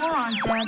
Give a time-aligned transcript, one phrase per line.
[0.00, 0.66] morons dead.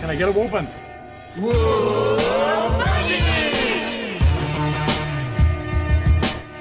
[0.00, 0.68] Can I get a open?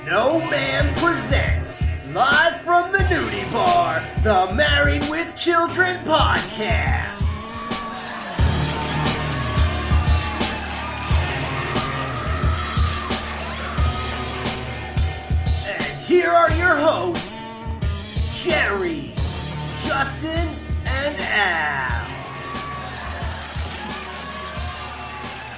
[0.06, 7.15] No Man presents, live from the nudie bar, the Married with Children podcast.
[16.16, 17.58] Here are your hosts,
[18.42, 19.12] Jerry,
[19.84, 20.48] Justin,
[20.86, 22.06] and Al.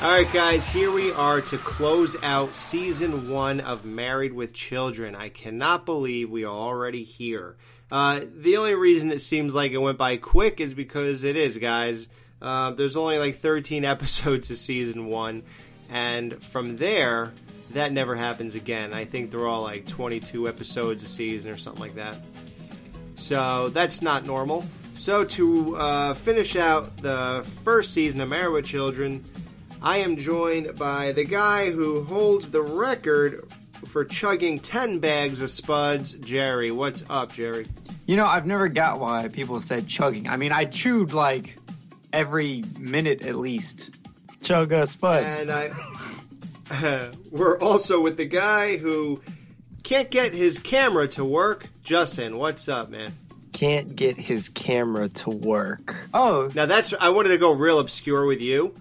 [0.02, 5.16] All right, guys, here we are to close out season one of Married with Children.
[5.16, 7.56] I cannot believe we are already here.
[7.92, 11.58] Uh, the only reason it seems like it went by quick is because it is,
[11.58, 12.08] guys.
[12.42, 15.44] Uh, there's only like 13 episodes of season one,
[15.92, 17.32] and from there,
[17.72, 18.94] that never happens again.
[18.94, 22.18] I think they're all like 22 episodes a season or something like that.
[23.16, 24.64] So that's not normal.
[24.96, 29.24] So to uh, finish out the first season of Married with Children,
[29.82, 33.48] I am joined by the guy who holds the record
[33.86, 36.72] for chugging 10 bags of spuds, Jerry.
[36.72, 37.68] What's up, Jerry?
[38.08, 40.30] You know, I've never got why people said chugging.
[40.30, 41.58] I mean, I chewed like
[42.12, 43.92] every minute at least.
[44.42, 45.24] Chug a spud.
[45.24, 45.70] And I
[47.32, 49.22] we're also with the guy who
[49.84, 52.38] can't get his camera to work, Justin.
[52.38, 53.14] What's up, man?
[53.54, 55.96] Can't get his camera to work.
[56.14, 58.76] Oh, Now that's I wanted to go real obscure with you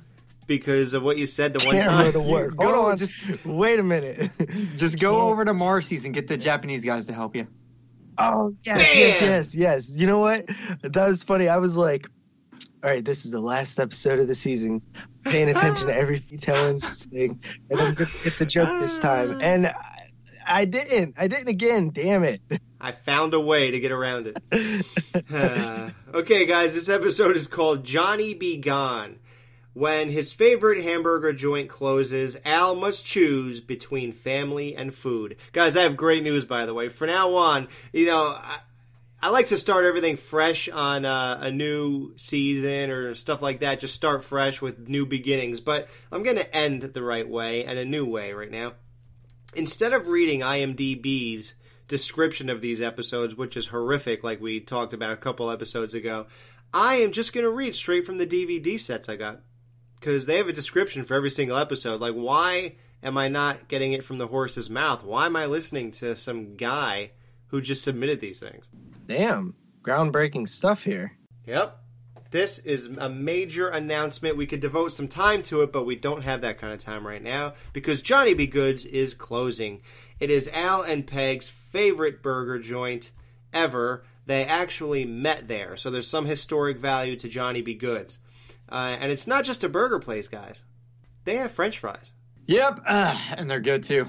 [0.47, 2.12] because of what you said the one Camera time.
[2.12, 2.57] to work.
[2.59, 2.97] Go Hold on.
[2.98, 4.31] just- Wait a minute.
[4.77, 7.47] just go over to Marcy's and get the Japanese guys to help you.
[8.19, 8.97] Oh yes, Bam!
[8.97, 9.97] yes, yes, yes.
[9.97, 10.47] You know what?
[10.83, 11.48] That was funny.
[11.48, 12.09] I was like,
[12.83, 14.83] all right, this is the last episode of the season.
[15.30, 18.98] Paying attention to every detail in this thing, and I'm gonna get the joke this
[18.98, 19.41] time.
[19.46, 20.10] And I,
[20.46, 21.14] I didn't.
[21.18, 21.91] I didn't again.
[21.91, 22.41] Damn it.
[22.80, 24.86] I found a way to get around it.
[25.33, 29.18] Uh, okay, guys, this episode is called Johnny Be Gone.
[29.73, 35.36] When his favorite hamburger joint closes, Al must choose between family and food.
[35.52, 36.89] Guys, I have great news, by the way.
[36.89, 38.61] For now on, you know, I,
[39.22, 43.80] I like to start everything fresh on uh, a new season or stuff like that.
[43.80, 45.60] Just start fresh with new beginnings.
[45.60, 48.74] But I'm going to end the right way and a new way right now
[49.56, 51.54] instead of reading IMDb's
[51.88, 56.27] description of these episodes, which is horrific, like we talked about a couple episodes ago,
[56.72, 59.40] I am just going to read straight from the DVD sets I got.
[59.98, 62.02] Because they have a description for every single episode.
[62.02, 65.02] Like, why am I not getting it from the horse's mouth?
[65.02, 67.12] Why am I listening to some guy
[67.48, 68.68] who just submitted these things?
[69.06, 69.55] Damn.
[69.83, 71.17] Groundbreaking stuff here.
[71.46, 71.78] Yep.
[72.30, 74.36] This is a major announcement.
[74.36, 77.06] We could devote some time to it, but we don't have that kind of time
[77.06, 78.46] right now because Johnny B.
[78.46, 79.80] Goods is closing.
[80.18, 83.12] It is Al and Peg's favorite burger joint
[83.52, 84.05] ever.
[84.27, 87.74] They actually met there, so there's some historic value to Johnny B.
[87.74, 88.18] Goods.
[88.68, 90.62] Uh, and it's not just a burger place, guys.
[91.24, 92.11] They have French fries.
[92.46, 94.06] Yep, uh, and they're good too.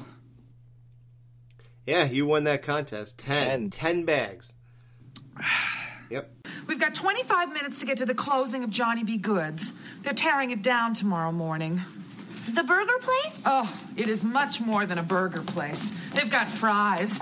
[1.86, 3.20] Yeah, you won that contest.
[3.20, 3.48] Ten.
[3.48, 3.70] Ten.
[3.70, 4.54] Ten bags.
[6.10, 6.48] Yep.
[6.68, 9.18] We've got 25 minutes to get to the closing of Johnny B.
[9.18, 9.74] Goods.
[10.04, 11.82] They're tearing it down tomorrow morning.
[12.54, 13.44] The burger place?
[13.46, 15.92] Oh, it is much more than a burger place.
[16.14, 17.20] They've got fries.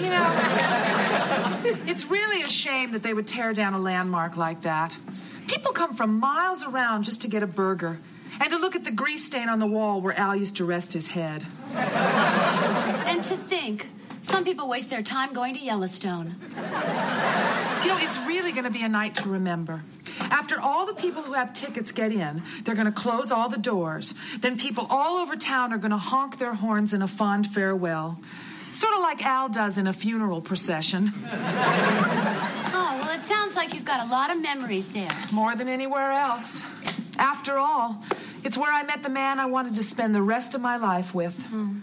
[0.00, 4.98] You know, it's really a shame that they would tear down a landmark like that.
[5.46, 8.00] People come from miles around just to get a burger
[8.40, 10.92] and to look at the grease stain on the wall where Al used to rest
[10.92, 11.46] his head.
[11.74, 13.88] And to think,
[14.22, 16.36] some people waste their time going to Yellowstone.
[17.82, 19.82] You know, it's really going to be a night to remember.
[20.20, 23.58] After all the people who have tickets get in, they're going to close all the
[23.58, 24.14] doors.
[24.40, 28.20] Then people all over town are going to honk their horns in a fond farewell.
[28.70, 31.12] Sort of like Al does in a funeral procession.
[32.74, 35.10] Oh, well, it sounds like you've got a lot of memories there.
[35.30, 36.64] More than anywhere else.
[37.18, 38.02] After all,
[38.44, 41.14] it's where I met the man I wanted to spend the rest of my life
[41.14, 41.38] with.
[41.46, 41.80] Hmm.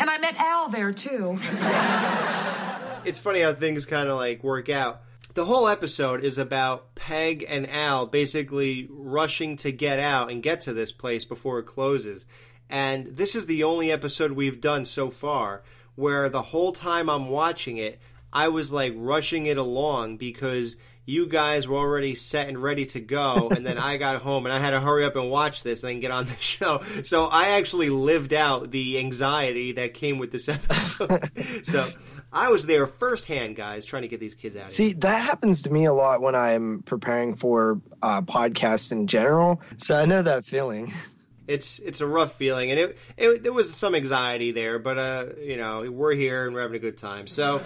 [0.00, 1.38] And I met Al there, too.
[3.04, 5.02] it's funny how things kind of like work out.
[5.34, 10.60] The whole episode is about Peg and Al basically rushing to get out and get
[10.62, 12.26] to this place before it closes.
[12.68, 15.62] And this is the only episode we've done so far
[15.94, 17.98] where the whole time I'm watching it,
[18.30, 23.00] I was like rushing it along because you guys were already set and ready to
[23.00, 25.82] go, and then I got home and I had to hurry up and watch this
[25.82, 26.82] and then get on the show.
[27.04, 31.30] So I actually lived out the anxiety that came with this episode.
[31.64, 31.90] so
[32.32, 34.66] I was there firsthand, guys, trying to get these kids out.
[34.66, 34.88] of here.
[34.88, 39.60] See, that happens to me a lot when I'm preparing for uh, podcasts in general.
[39.76, 40.92] So I know that feeling.
[41.46, 45.26] it's it's a rough feeling, and it, it there was some anxiety there, but uh,
[45.40, 47.26] you know, we're here and we're having a good time.
[47.26, 47.60] So,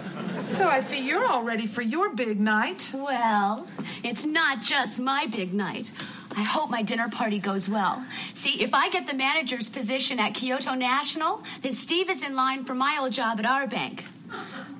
[0.49, 2.91] So I see you're all ready for your big night.
[2.93, 3.67] Well,
[4.03, 5.91] it's not just my big night.
[6.35, 8.05] I hope my dinner party goes well.
[8.33, 12.63] See, if I get the manager's position at Kyoto National, then Steve is in line
[12.63, 14.03] for my old job at our bank.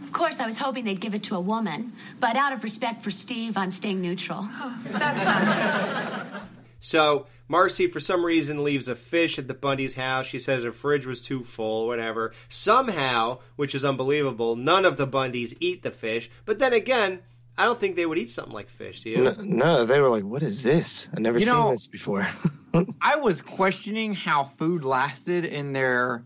[0.04, 3.04] Of course, I was hoping they'd give it to a woman, but out of respect
[3.04, 4.40] for Steve, I'm staying neutral.
[4.42, 6.42] Oh, That's nice.
[6.80, 10.26] so Marcy for some reason leaves a fish at the Bundy's house.
[10.26, 12.34] She says her fridge was too full, whatever.
[12.50, 16.30] Somehow, which is unbelievable, none of the Bundys eat the fish.
[16.46, 17.20] But then again.
[17.60, 19.02] I don't think they would eat something like fish.
[19.02, 19.24] Do you?
[19.24, 21.10] No, no, they were like, "What is this?
[21.12, 22.28] I've never You seen know- this before."
[23.02, 26.24] I was questioning how food lasted in their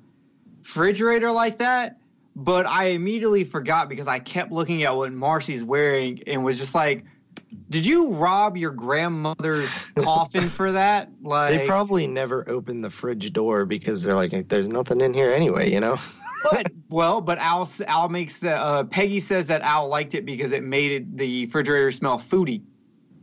[0.59, 2.00] refrigerator like that,
[2.35, 6.73] but I immediately forgot because I kept looking at what Marcy's wearing and was just
[6.73, 7.05] like,
[7.69, 13.31] "Did you rob your grandmother's coffin for that?" Like, they probably never opened the fridge
[13.33, 15.97] door because they're like, "There's nothing in here anyway," you know.
[16.51, 20.51] but, well, but Al Al makes the uh, Peggy says that Al liked it because
[20.51, 22.63] it made it, the refrigerator smell foodie.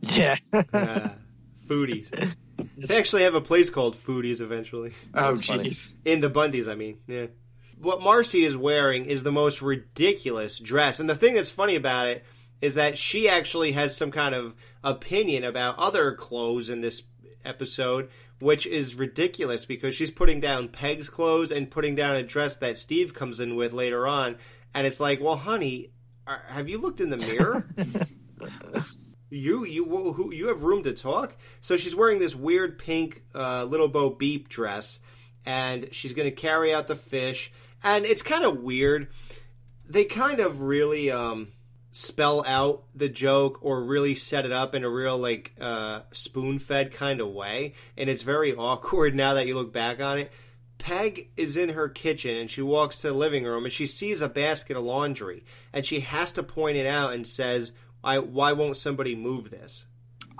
[0.01, 0.35] Yeah.
[0.73, 1.09] Uh,
[1.67, 2.09] foodies.
[2.77, 4.93] They actually have a place called Foodies eventually.
[5.13, 5.97] Oh, jeez.
[6.05, 6.99] In the Bundys, I mean.
[7.07, 7.27] Yeah.
[7.79, 10.99] What Marcy is wearing is the most ridiculous dress.
[10.99, 12.25] And the thing that's funny about it
[12.61, 14.53] is that she actually has some kind of
[14.83, 17.03] opinion about other clothes in this
[17.45, 18.09] episode,
[18.39, 22.77] which is ridiculous because she's putting down Peg's clothes and putting down a dress that
[22.77, 24.37] Steve comes in with later on.
[24.73, 25.91] And it's like, well, honey,
[26.27, 27.67] are, have you looked in the mirror?
[29.31, 31.37] You you who you have room to talk.
[31.61, 34.99] So she's wearing this weird pink uh, little Bo Beep dress,
[35.45, 37.51] and she's going to carry out the fish.
[37.83, 39.07] And it's kind of weird.
[39.87, 41.49] They kind of really um,
[41.91, 46.59] spell out the joke or really set it up in a real like uh, spoon
[46.59, 50.31] fed kind of way, and it's very awkward now that you look back on it.
[50.77, 54.21] Peg is in her kitchen and she walks to the living room and she sees
[54.21, 55.43] a basket of laundry
[55.73, 59.85] and she has to point it out and says, I, "Why won't somebody move this?"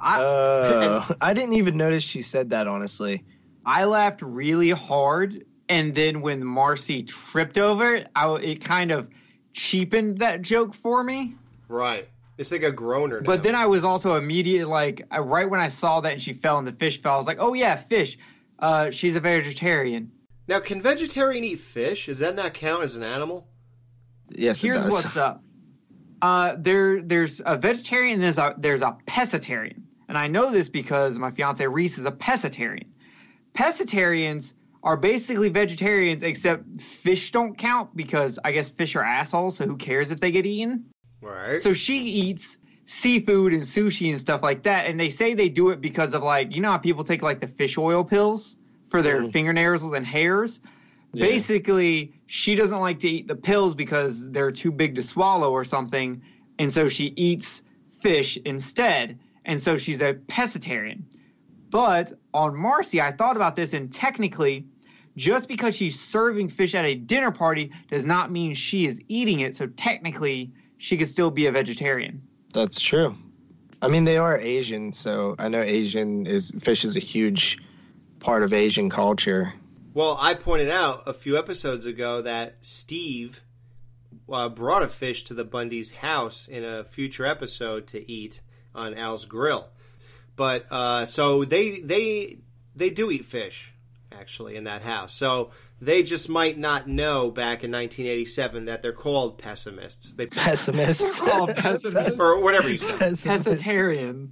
[0.02, 2.68] Uh, I didn't even notice she said that.
[2.68, 3.26] Honestly,
[3.66, 9.08] I laughed really hard, and then when Marcy tripped over it, I, it kind of
[9.54, 11.36] cheapened that joke for me.
[11.68, 12.10] Right.
[12.38, 13.22] It's like a groaner.
[13.22, 13.28] Now.
[13.28, 16.34] But then I was also immediate like I, right when I saw that and she
[16.34, 18.18] fell and the fish fell, I was like, oh yeah, fish.
[18.58, 20.12] Uh, she's a vegetarian.
[20.48, 22.08] now, can vegetarian eat fish?
[22.08, 23.48] Does that not count as an animal?
[24.32, 25.44] yes, it Here's what's up.
[26.22, 28.16] Uh, there, there's a vegetarian.
[28.16, 32.06] And there's a there's a pescatarian, and I know this because my fiance Reese is
[32.06, 32.88] a pescatarian.
[33.54, 39.58] Pescatarians are basically vegetarians, except fish don't count because I guess fish are assholes.
[39.58, 40.86] So who cares if they get eaten?
[41.22, 41.62] Right.
[41.62, 45.70] So she eats seafood and sushi and stuff like that, and they say they do
[45.70, 48.56] it because of like you know how people take like the fish oil pills
[48.88, 49.30] for their mm-hmm.
[49.30, 50.60] fingernails and hairs.
[51.12, 55.66] Basically, she doesn't like to eat the pills because they're too big to swallow or
[55.66, 56.22] something,
[56.60, 59.20] and so she eats fish instead.
[59.46, 61.02] And so she's a pescatarian.
[61.70, 64.66] But on Marcy, I thought about this, and technically,
[65.16, 69.42] just because she's serving fish at a dinner party does not mean she is eating
[69.42, 69.56] it.
[69.56, 72.22] So technically, she could still be a vegetarian.
[72.54, 73.16] That's true.
[73.82, 77.60] I mean, they are Asian, so I know Asian is fish is a huge
[78.20, 79.54] part of Asian culture.
[79.94, 83.44] Well, I pointed out a few episodes ago that Steve
[84.32, 88.42] uh, brought a fish to the Bundy's house in a future episode to eat
[88.76, 89.70] on Al's grill.
[90.40, 92.38] But uh, so they they
[92.74, 93.74] they do eat fish
[94.10, 95.14] actually in that house.
[95.14, 100.14] So they just might not know back in 1987 that they're called pessimists.
[100.14, 101.22] They Pessimists.
[101.22, 102.22] Oh, pessimist.
[102.22, 102.98] or whatever you say.
[102.98, 103.48] Pessimists.
[103.48, 104.30] Pescatarian.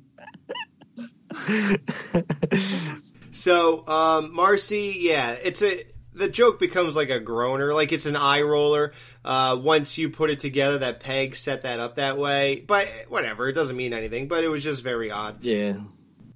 [3.32, 5.84] So, um, Marcy, yeah, it's a
[6.14, 8.94] the joke becomes like a groaner, like it's an eye roller.
[9.24, 13.48] Uh, once you put it together, that Peg set that up that way, but whatever,
[13.48, 14.28] it doesn't mean anything.
[14.28, 15.46] But it was just very odd.
[15.46, 15.82] Yeah.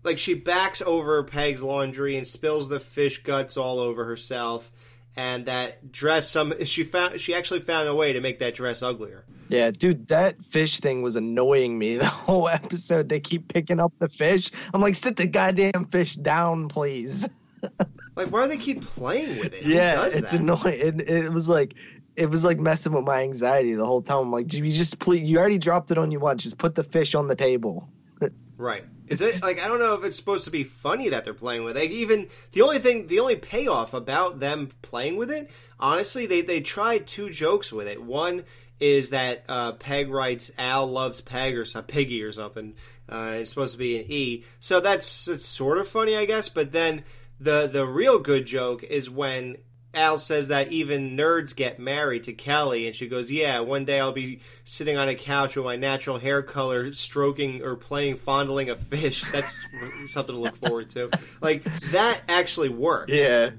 [0.03, 4.71] Like she backs over Peg's laundry and spills the fish guts all over herself,
[5.15, 6.29] and that dress.
[6.29, 9.25] Some she found she actually found a way to make that dress uglier.
[9.49, 13.09] Yeah, dude, that fish thing was annoying me the whole episode.
[13.09, 14.49] They keep picking up the fish.
[14.73, 17.27] I'm like, sit the goddamn fish down, please.
[18.15, 19.63] Like, why do they keep playing with it?
[19.63, 20.39] Yeah, it's that?
[20.39, 20.61] annoying.
[20.65, 21.75] It, it was like,
[22.15, 24.17] it was like messing with my anxiety the whole time.
[24.17, 26.43] I'm like, you just please, you already dropped it on your watch.
[26.43, 27.87] Just put the fish on the table.
[28.61, 28.85] Right.
[29.07, 31.63] Is it like I don't know if it's supposed to be funny that they're playing
[31.63, 31.75] with.
[31.75, 35.49] Like, even the only thing, the only payoff about them playing with it,
[35.79, 38.01] honestly, they they tried two jokes with it.
[38.01, 38.43] One
[38.79, 42.75] is that uh, Peg writes Al loves Peg or some Piggy or something.
[43.11, 46.47] Uh, it's supposed to be an E, so that's it's sort of funny, I guess.
[46.49, 47.03] But then
[47.39, 49.57] The the real good joke is when
[49.93, 53.99] Al says that even nerds get married to Kelly, and she goes, "Yeah, one day
[53.99, 58.69] I'll be sitting on a couch with my natural hair color, stroking or playing fondling
[58.69, 59.23] a fish.
[59.31, 59.65] That's
[60.07, 61.09] something to look forward to."
[61.41, 63.51] Like that actually worked Yeah.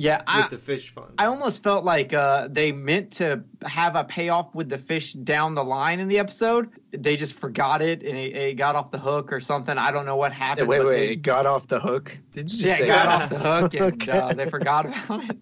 [0.00, 1.14] Yeah, with I, the fish fund.
[1.18, 5.56] I almost felt like uh, they meant to have a payoff with the fish down
[5.56, 6.70] the line in the episode.
[6.92, 9.76] They just forgot it and it, it got off the hook or something.
[9.76, 10.68] I don't know what Hey, happened.
[10.68, 10.96] wait, but wait.
[11.06, 12.16] they- It got off the hook.
[12.32, 13.22] Did you just yeah, it got that?
[13.22, 15.36] off the hook and uh, they forgot about it.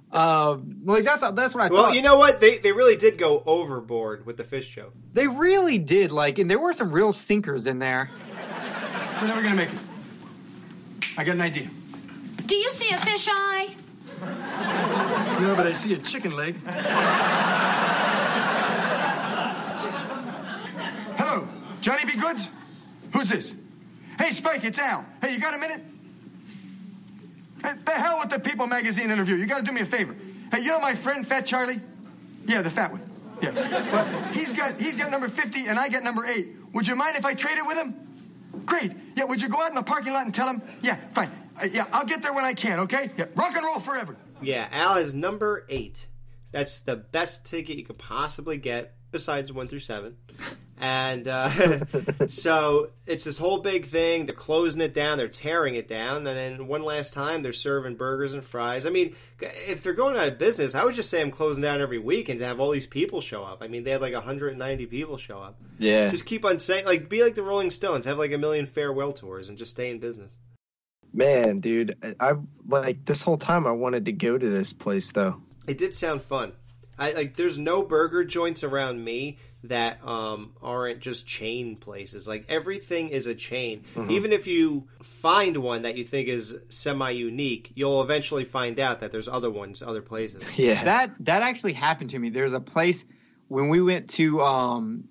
[0.12, 1.72] Um, like that's that's what I thought.
[1.74, 1.94] well, thought.
[1.94, 2.40] you know what?
[2.40, 4.94] They they really did go overboard with the fish joke.
[5.12, 8.08] they really did like, and there were some real sinkers in there.
[9.20, 9.80] We're never gonna make it.
[11.18, 11.68] I got an idea.
[12.46, 13.74] Do you see a fish eye?
[14.20, 16.56] No, but I see a chicken leg.
[21.16, 21.48] Hello,
[21.80, 22.16] Johnny B.
[22.18, 22.50] Goods?
[23.12, 23.54] Who's this?
[24.18, 25.06] Hey, Spike, it's Al.
[25.22, 25.80] Hey, you got a minute?
[27.62, 29.36] Hey, the hell with the People magazine interview.
[29.36, 30.16] You gotta do me a favor.
[30.52, 31.80] Hey, you know my friend Fat Charlie?
[32.46, 33.02] Yeah, the fat one.
[33.42, 33.52] Yeah.
[33.92, 36.48] Well, he's got he's got number 50 and I got number 8.
[36.72, 37.94] Would you mind if I traded with him?
[38.66, 38.92] Great.
[39.14, 40.62] Yeah, would you go out in the parking lot and tell him?
[40.82, 41.30] Yeah, fine.
[41.60, 43.10] Uh, yeah, I'll get there when I can, okay?
[43.16, 44.16] Yeah, rock and roll forever.
[44.40, 46.06] Yeah, Al is number eight.
[46.52, 50.16] That's the best ticket you could possibly get, besides one through seven.
[50.80, 51.84] And uh,
[52.28, 54.26] so it's this whole big thing.
[54.26, 55.18] They're closing it down.
[55.18, 56.26] They're tearing it down.
[56.26, 58.86] And then one last time, they're serving burgers and fries.
[58.86, 61.80] I mean, if they're going out of business, I would just say I'm closing down
[61.80, 63.62] every week and to have all these people show up.
[63.62, 65.58] I mean, they had like 190 people show up.
[65.78, 66.08] Yeah.
[66.10, 68.06] Just keep on saying, like, be like the Rolling Stones.
[68.06, 70.32] Have like a million farewell tours and just stay in business.
[71.12, 72.34] Man, dude, I
[72.66, 75.42] like this whole time I wanted to go to this place though.
[75.66, 76.52] It did sound fun.
[76.98, 77.36] I like.
[77.36, 82.26] There's no burger joints around me that um, aren't just chain places.
[82.26, 83.84] Like everything is a chain.
[84.08, 89.00] Even if you find one that you think is semi unique, you'll eventually find out
[89.00, 90.44] that there's other ones, other places.
[90.58, 90.82] Yeah.
[90.84, 92.30] That that actually happened to me.
[92.30, 93.04] There's a place
[93.46, 95.08] when we went to um,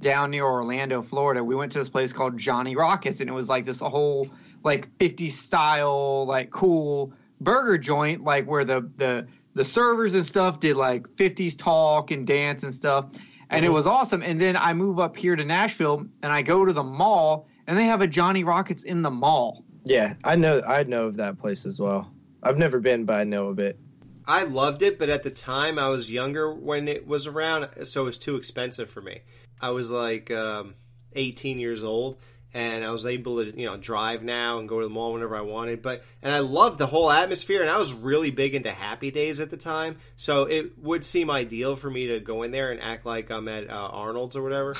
[0.00, 1.42] down near Orlando, Florida.
[1.42, 4.28] We went to this place called Johnny Rockets, and it was like this whole
[4.64, 10.58] like 50s style, like cool burger joint, like where the the the servers and stuff
[10.58, 13.06] did like 50s talk and dance and stuff,
[13.50, 14.22] and it was awesome.
[14.22, 17.78] And then I move up here to Nashville, and I go to the mall, and
[17.78, 19.64] they have a Johnny Rockets in the mall.
[19.84, 22.10] Yeah, I know I know of that place as well.
[22.42, 23.78] I've never been, but I know of it.
[24.26, 28.02] I loved it, but at the time I was younger when it was around, so
[28.02, 29.20] it was too expensive for me.
[29.60, 30.74] I was like um,
[31.14, 32.18] 18 years old,
[32.54, 35.36] and I was able to you know drive now and go to the mall whenever
[35.36, 35.82] I wanted.
[35.82, 39.40] But and I loved the whole atmosphere, and I was really big into Happy Days
[39.40, 42.80] at the time, so it would seem ideal for me to go in there and
[42.80, 44.76] act like I'm at uh, Arnold's or whatever.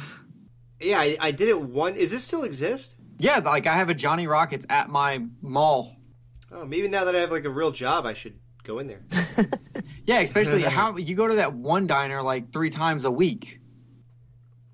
[0.80, 1.94] yeah, I, I did it one.
[1.94, 2.96] Is this still exist?
[3.18, 5.96] Yeah, like I have a Johnny Rockets at my mall.
[6.52, 9.04] Oh, maybe now that I have like a real job, I should go in there.
[10.06, 13.60] Yeah, especially how you go to that one diner like three times a week.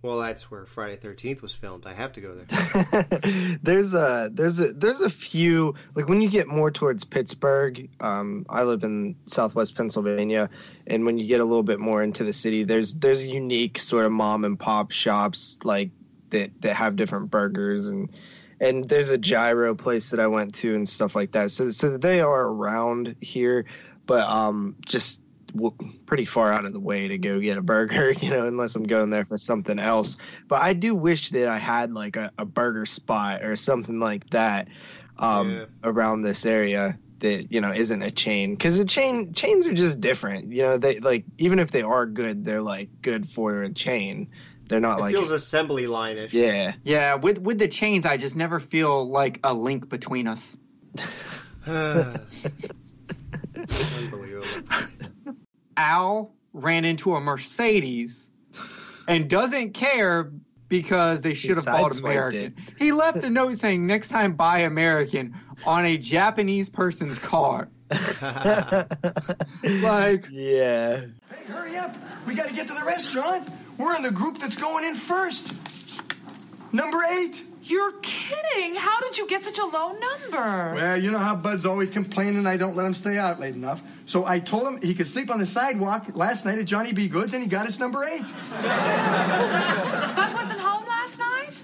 [0.03, 1.87] Well, that's where Friday Thirteenth was filmed.
[1.87, 3.59] I have to go there.
[3.63, 7.89] there's a there's a there's a few like when you get more towards Pittsburgh.
[8.01, 10.51] Um, I live in Southwest Pennsylvania,
[10.89, 14.05] and when you get a little bit more into the city, there's there's unique sort
[14.05, 15.93] of mom and pop shops like
[16.31, 18.11] that that have different burgers and
[18.61, 21.53] and there's a gyro place that I went to and stuff like that.
[21.53, 23.67] So so they are around here,
[24.07, 25.23] but um just
[26.07, 28.85] pretty far out of the way to go get a burger, you know, unless I'm
[28.85, 30.17] going there for something else.
[30.49, 34.29] But I do wish that I had like a, a burger spot or something like
[34.31, 34.69] that
[35.19, 35.65] um, Yeah.
[35.85, 40.01] around this area that you know isn't a chain because the chain chains are just
[40.01, 40.51] different.
[40.53, 44.29] You know, they like even if they are good, they're like good for a chain.
[44.69, 46.33] They're not It like feels assembly line-ish.
[46.35, 46.73] yeah.
[46.83, 50.57] Yeah, with with the chains, I just never feel like a link between us.
[53.97, 54.47] Unbelievable.
[55.77, 58.31] Al ran into a Mercedes
[59.09, 60.31] and doesn't care
[60.69, 62.57] because they should have bought sideswiped American.
[62.79, 65.35] He left a note saying next time buy American
[65.67, 67.69] on a Japanese person's car.
[69.83, 71.01] like Yeah.
[71.01, 71.95] Hey, hurry up.
[72.27, 73.49] We got to get to the restaurant.
[73.77, 75.55] We're in the group that's going in first.
[76.73, 77.45] Number eight.
[77.65, 78.75] You're kidding.
[78.75, 80.75] How did you get such a low number?
[80.75, 83.81] Well, you know how Bud's always complaining I don't let him stay out late enough.
[84.05, 87.09] So I told him he could sleep on the sidewalk last night at Johnny B.
[87.09, 88.25] Goods, and he got his number eight.
[88.63, 91.63] Bud wasn't home last night?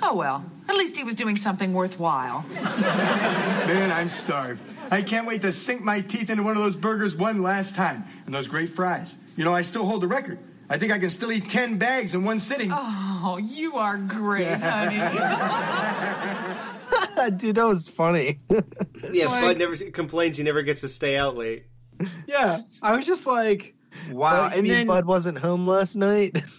[0.00, 0.42] Oh, well.
[0.68, 2.44] At least he was doing something worthwhile.
[2.54, 4.64] Man, I'm starved.
[4.90, 8.04] I can't wait to sink my teeth into one of those burgers one last time.
[8.24, 9.18] And those great fries.
[9.36, 10.38] You know, I still hold the record.
[10.68, 12.70] I think I can still eat 10 bags in one sitting.
[12.72, 13.03] Oh,
[13.40, 14.96] you are great, honey.
[17.36, 18.40] Dude, that was funny.
[19.12, 21.66] Yeah, like- Bud never complains he never gets to stay out late.
[22.26, 23.74] Yeah, I was just like,
[24.10, 24.42] wow.
[24.42, 26.42] Oh, you and mean then, Bud wasn't home last night.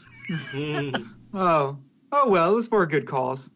[0.55, 1.77] Mm, oh,
[2.12, 3.51] oh well, it was for a good cause.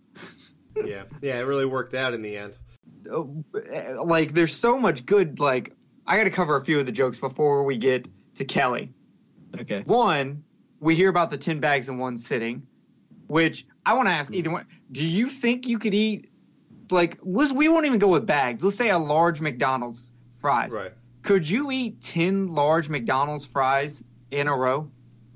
[0.85, 2.53] yeah, yeah, it really worked out in the end.
[3.11, 3.43] Oh,
[4.05, 5.39] Like, there's so much good.
[5.39, 5.73] Like,
[6.05, 8.91] I got to cover a few of the jokes before we get to Kelly.
[9.61, 9.81] okay.
[9.87, 10.43] One,
[10.79, 12.67] we hear about the 10 bags in one sitting,
[13.29, 14.65] which I want to ask either one.
[14.91, 16.29] Do you think you could eat,
[16.89, 18.63] like, let's, we won't even go with bags.
[18.63, 20.71] Let's say a large McDonald's fries.
[20.71, 20.91] Right.
[21.21, 24.89] Could you eat 10 large McDonald's fries in a row?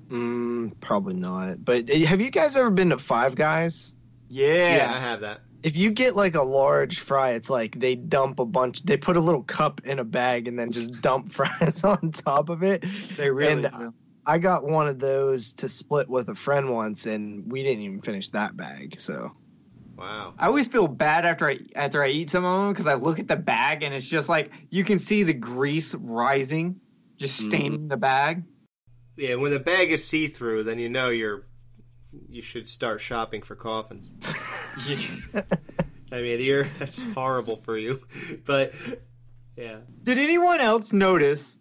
[0.09, 1.63] Mm, probably not.
[1.63, 3.95] But uh, have you guys ever been to Five Guys?
[4.27, 4.75] Yeah.
[4.75, 5.41] Yeah, I have that.
[5.61, 8.83] If you get like a large fry, it's like they dump a bunch.
[8.83, 12.49] They put a little cup in a bag and then just dump fries on top
[12.49, 12.83] of it.
[13.17, 13.93] They really And, do.
[14.25, 18.01] I got one of those to split with a friend once, and we didn't even
[18.01, 18.99] finish that bag.
[18.99, 19.33] So
[19.97, 20.33] Wow.
[20.39, 23.19] I always feel bad after I after I eat some of them because I look
[23.19, 26.79] at the bag and it's just like you can see the grease rising,
[27.17, 27.49] just mm-hmm.
[27.49, 28.43] staining the bag.
[29.15, 31.45] Yeah, when the bag is see through, then you know you're
[32.27, 34.09] you should start shopping for coffins.
[36.11, 38.01] I mean, you're that's horrible for you,
[38.45, 38.73] but
[39.55, 39.77] yeah.
[40.01, 41.59] Did anyone else notice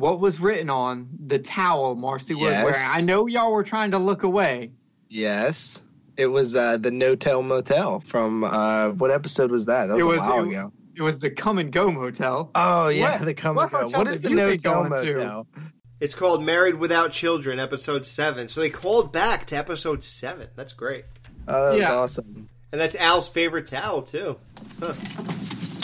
[0.00, 2.64] what was written on the towel Marcy was Yes.
[2.64, 2.80] wearing?
[2.92, 4.72] I know y'all were trying to look away.
[5.08, 5.82] yes,
[6.16, 9.86] it was uh, the No Tell Motel from uh, what episode was that?
[9.86, 10.72] That was, It was- a while it- ago.
[10.96, 12.50] It was the Come and Go Motel.
[12.54, 13.78] Oh yeah, What- the come what and go.
[13.78, 15.14] hotels What is the you No been Tell going to?
[15.14, 15.46] Motel?
[16.00, 18.48] It's called Married Without Children, episode seven.
[18.48, 20.48] So they called back to episode seven.
[20.56, 21.04] That's great,
[21.48, 21.94] Oh, that was Yeah.
[21.94, 22.48] awesome.
[22.72, 24.38] and that's Al's favorite towel too.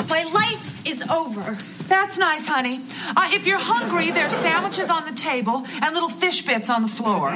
[0.08, 1.56] My life is over.
[1.88, 2.81] That's nice, honey.
[3.16, 6.88] Uh, if you're hungry, there's sandwiches on the table and little fish bits on the
[6.88, 7.31] floor.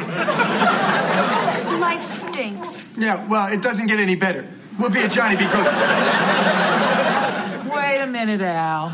[1.78, 2.88] Life stinks.
[2.96, 4.46] Yeah, well, it doesn't get any better.
[4.78, 5.42] We'll be at Johnny B.
[5.44, 5.80] Good's.
[7.74, 8.92] Wait a minute, Al.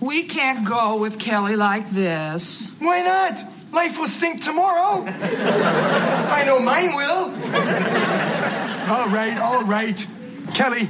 [0.00, 2.70] We can't go with Kelly like this.
[2.78, 3.42] Why not?
[3.72, 5.04] Life will stink tomorrow.
[5.06, 7.30] I know mine will.
[8.90, 10.06] All right, all right.
[10.54, 10.88] Kelly,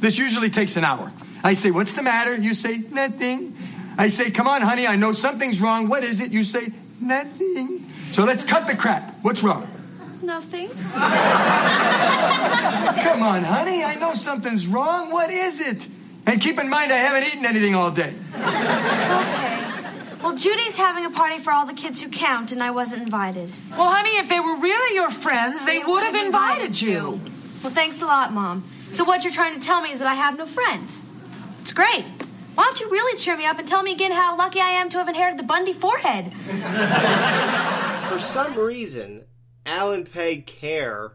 [0.00, 1.12] this usually takes an hour.
[1.42, 2.34] I say, What's the matter?
[2.34, 3.56] You say, Nothing.
[3.98, 5.88] I say, Come on, honey, I know something's wrong.
[5.88, 6.32] What is it?
[6.32, 7.88] You say, Nothing.
[8.12, 9.16] So let's cut the crap.
[9.22, 9.68] What's wrong?
[10.22, 10.68] Nothing.
[10.68, 10.78] Come
[13.22, 15.10] on, honey, I know something's wrong.
[15.10, 15.88] What is it?
[16.26, 18.14] And keep in mind, I haven't eaten anything all day.
[18.34, 19.58] Okay.
[20.22, 23.50] Well, Judy's having a party for all the kids who count, and I wasn't invited.
[23.72, 27.20] Well, honey, if they were really your friends, they, would have invited you.
[27.64, 28.62] Well, thanks a lot, Mom.
[28.92, 31.02] So, what you're trying to tell me is that I have no friends.
[31.62, 32.04] It's great.
[32.56, 34.88] Why don't you really cheer me up and tell me again how lucky I am
[34.88, 36.32] to have inherited the Bundy forehead?
[38.08, 39.26] For some reason,
[39.64, 41.12] Al and Peg care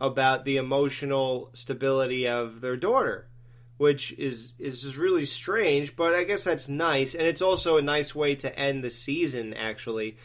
[0.00, 3.28] about the emotional stability of their daughter,
[3.76, 5.96] which is is really strange.
[5.96, 9.52] But I guess that's nice, and it's also a nice way to end the season.
[9.52, 10.16] Actually,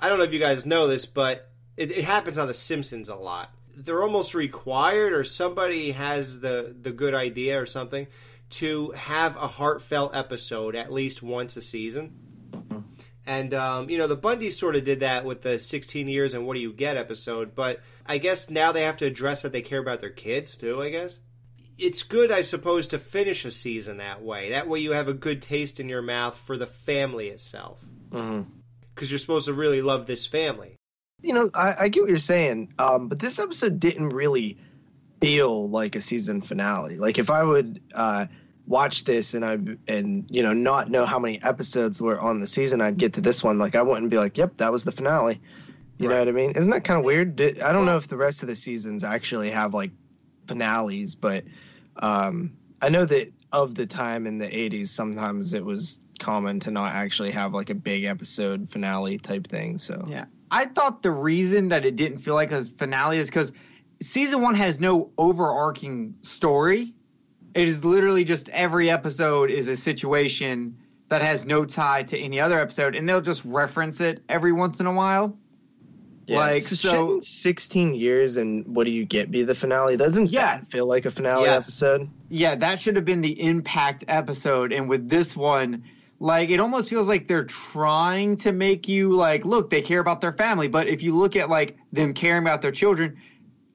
[0.00, 3.08] I don't know if you guys know this, but it, it happens on The Simpsons
[3.08, 3.54] a lot.
[3.76, 8.08] They're almost required, or somebody has the the good idea or something
[8.50, 12.12] to have a heartfelt episode at least once a season.
[13.26, 16.46] And um, you know, the Bundys sort of did that with the 16 years and
[16.46, 19.62] what do you get episode, but I guess now they have to address that they
[19.62, 21.20] care about their kids too, I guess.
[21.76, 24.50] It's good, I suppose, to finish a season that way.
[24.50, 27.80] That way you have a good taste in your mouth for the family itself.
[28.10, 30.76] Because you're supposed to really love this family.
[31.22, 34.58] You know, I, I get what you're saying, um, but this episode didn't really
[35.24, 36.96] feel like a season finale.
[36.96, 38.26] Like if I would uh,
[38.66, 39.58] watch this and I
[39.88, 43.20] and you know not know how many episodes were on the season, I'd get to
[43.20, 43.58] this one.
[43.58, 45.40] Like I wouldn't be like, "Yep, that was the finale."
[45.98, 46.50] You know what I mean?
[46.50, 47.40] Isn't that kind of weird?
[47.40, 49.92] I don't know if the rest of the seasons actually have like
[50.48, 51.44] finales, but
[51.96, 56.72] um, I know that of the time in the 80s, sometimes it was common to
[56.72, 59.78] not actually have like a big episode finale type thing.
[59.78, 60.24] So Yeah.
[60.50, 63.52] I thought the reason that it didn't feel like a finale is because
[64.02, 66.94] season one has no overarching story.
[67.54, 70.76] It is literally just every episode is a situation
[71.08, 74.80] that has no tie to any other episode, and they'll just reference it every once
[74.80, 75.36] in a while.
[76.26, 79.96] Yeah, Like, so, so- 16 years and what do you get be the finale?
[79.98, 80.56] Doesn't Yeah.
[80.56, 81.64] that feel like a finale Yes.
[81.64, 82.08] episode?
[82.30, 84.72] Yeah, that should have been the impact episode.
[84.72, 85.82] And with this one,
[86.20, 90.22] like it almost feels like they're trying to make you like, look, they care about
[90.22, 90.66] their family.
[90.66, 93.16] But if you look at like them caring about their children,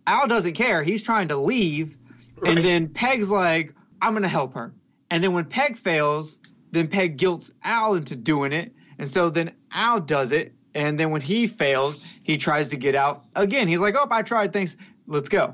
[0.09, 0.81] Al doesn't care.
[0.81, 1.95] He's trying to leave.
[2.37, 2.57] Right.
[2.57, 4.73] And then Peg's like, I'm gonna help her.
[5.11, 6.39] And then when Peg fails,
[6.71, 8.73] then Peg guilts Al into doing it.
[8.97, 10.53] And so then Al does it.
[10.73, 13.67] And then when he fails, he tries to get out again.
[13.67, 14.75] He's like, Oh, I tried, thanks.
[15.05, 15.53] Let's go.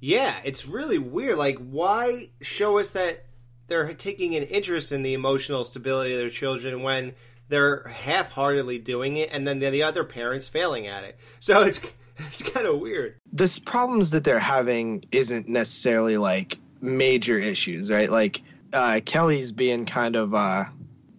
[0.00, 1.36] Yeah, it's really weird.
[1.36, 3.26] Like, why show us that
[3.66, 7.14] they're taking an interest in the emotional stability of their children when
[7.48, 11.18] they're half-heartedly doing it, and then the, the other parents failing at it?
[11.40, 11.80] So it's
[12.26, 13.20] it's kind of weird.
[13.32, 18.10] This problems that they're having isn't necessarily like major issues, right?
[18.10, 20.64] Like uh, Kelly's being kind of uh,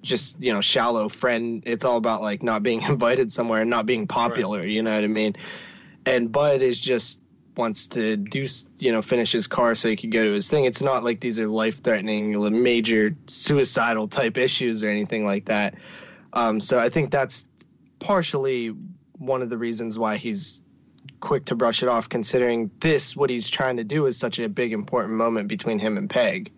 [0.02, 1.64] just you know shallow friend.
[1.66, 4.66] It's all about like not being invited somewhere and not being popular.
[4.66, 5.36] You know what I mean?
[6.06, 7.22] And Bud is just
[7.56, 8.46] wants to do
[8.78, 10.66] you know finish his car so he can go to his thing.
[10.66, 15.76] It's not like these are life threatening, major suicidal type issues or anything like that.
[16.34, 17.48] Um, so I think that's
[18.00, 18.76] partially
[19.18, 20.62] one of the reasons why he's
[21.20, 24.50] quick to brush it off, considering this what he's trying to do is such a
[24.50, 26.52] big important moment between him and Peg.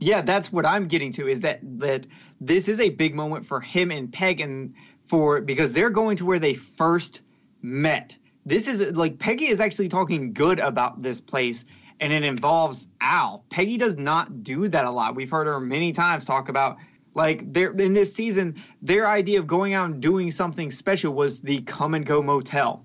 [0.00, 2.06] Yeah, that's what I'm getting to is that that
[2.40, 6.24] this is a big moment for him and Peg and for because they're going to
[6.24, 7.22] where they first
[7.60, 8.16] met.
[8.46, 11.66] This is like Peggy is actually talking good about this place
[12.00, 13.44] and it involves Al.
[13.50, 15.14] Peggy does not do that a lot.
[15.14, 16.78] We've heard her many times talk about
[17.14, 21.40] like there in this season, their idea of going out and doing something special was
[21.40, 22.84] the come and go motel.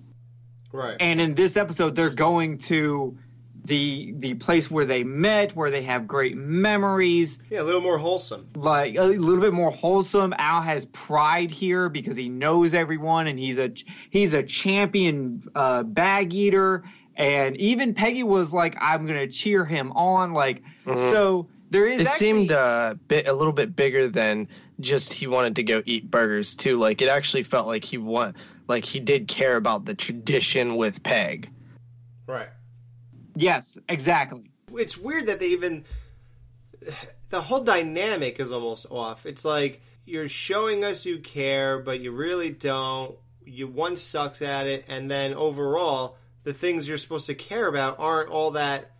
[0.72, 0.96] Right.
[1.00, 3.16] And in this episode, they're going to
[3.66, 7.38] the the place where they met, where they have great memories.
[7.50, 8.48] Yeah, a little more wholesome.
[8.54, 10.34] Like a little bit more wholesome.
[10.38, 13.72] Al has pride here because he knows everyone, and he's a
[14.10, 16.84] he's a champion uh, bag eater.
[17.16, 20.96] And even Peggy was like, "I'm gonna cheer him on." Like mm-hmm.
[20.96, 21.48] so.
[21.68, 22.02] There is.
[22.02, 24.46] It actually, seemed a bit a little bit bigger than
[24.78, 26.76] just he wanted to go eat burgers too.
[26.76, 28.36] Like it actually felt like he want
[28.68, 31.50] like he did care about the tradition with Peg.
[32.26, 32.48] Right.
[33.34, 34.50] Yes, exactly.
[34.72, 35.84] It's weird that they even
[37.30, 39.26] the whole dynamic is almost off.
[39.26, 43.16] It's like you're showing us you care, but you really don't.
[43.44, 47.98] You one sucks at it, and then overall, the things you're supposed to care about
[47.98, 48.90] aren't all that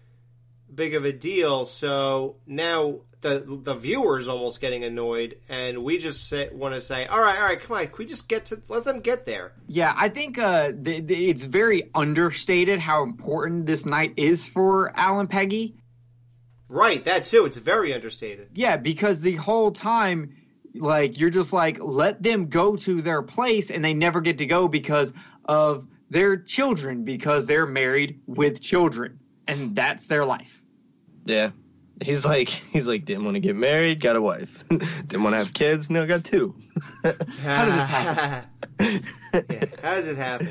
[0.77, 1.65] big of a deal.
[1.65, 7.21] So now the the viewers almost getting annoyed, and we just want to say, "All
[7.21, 9.93] right, all right, come on, can we just get to let them get there?" Yeah,
[9.97, 15.27] I think uh, the, the, it's very understated how important this night is for Alan
[15.27, 15.77] Peggy.
[16.69, 17.47] Right, that too.
[17.47, 18.51] It's very understated.
[18.55, 20.37] Yeah, because the whole time,
[20.75, 24.47] like you're just like, let them go to their place, and they never get to
[24.47, 25.13] go because
[25.45, 30.63] of their children, because they're married with children, and that's their life.
[31.27, 31.51] Yeah,
[32.03, 34.67] He's like, he's like, didn't want to get married, got a wife.
[34.69, 36.55] didn't want to have kids, now got two.
[37.03, 38.51] how did this happen?
[39.33, 40.49] yeah, how does it happen?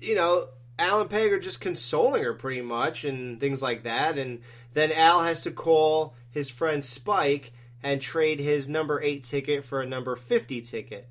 [0.00, 0.46] you know,
[0.78, 4.18] Alan Peg just consoling her pretty much and things like that.
[4.18, 4.42] And
[4.74, 9.80] then Al has to call his friend Spike and trade his number eight ticket for
[9.80, 11.08] a number 50 ticket.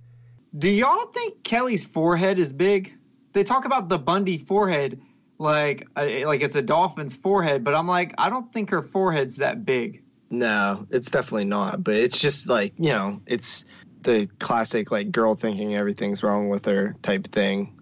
[0.55, 2.93] Do y'all think Kelly's forehead is big?
[3.33, 5.01] They talk about the Bundy forehead
[5.37, 9.65] like like it's a dolphin's forehead, but I'm like, I don't think her forehead's that
[9.65, 10.03] big.
[10.29, 11.83] No, it's definitely not.
[11.83, 13.65] But it's just like you know, it's
[14.01, 17.79] the classic like girl thinking everything's wrong with her type thing.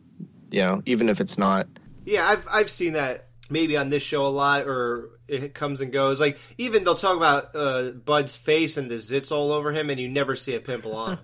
[0.51, 1.67] You know, even if it's not.
[2.05, 5.91] Yeah, I've I've seen that maybe on this show a lot, or it comes and
[5.91, 6.19] goes.
[6.19, 9.99] Like even they'll talk about uh, Bud's face and the zits all over him, and
[9.99, 11.19] you never see a pimple on.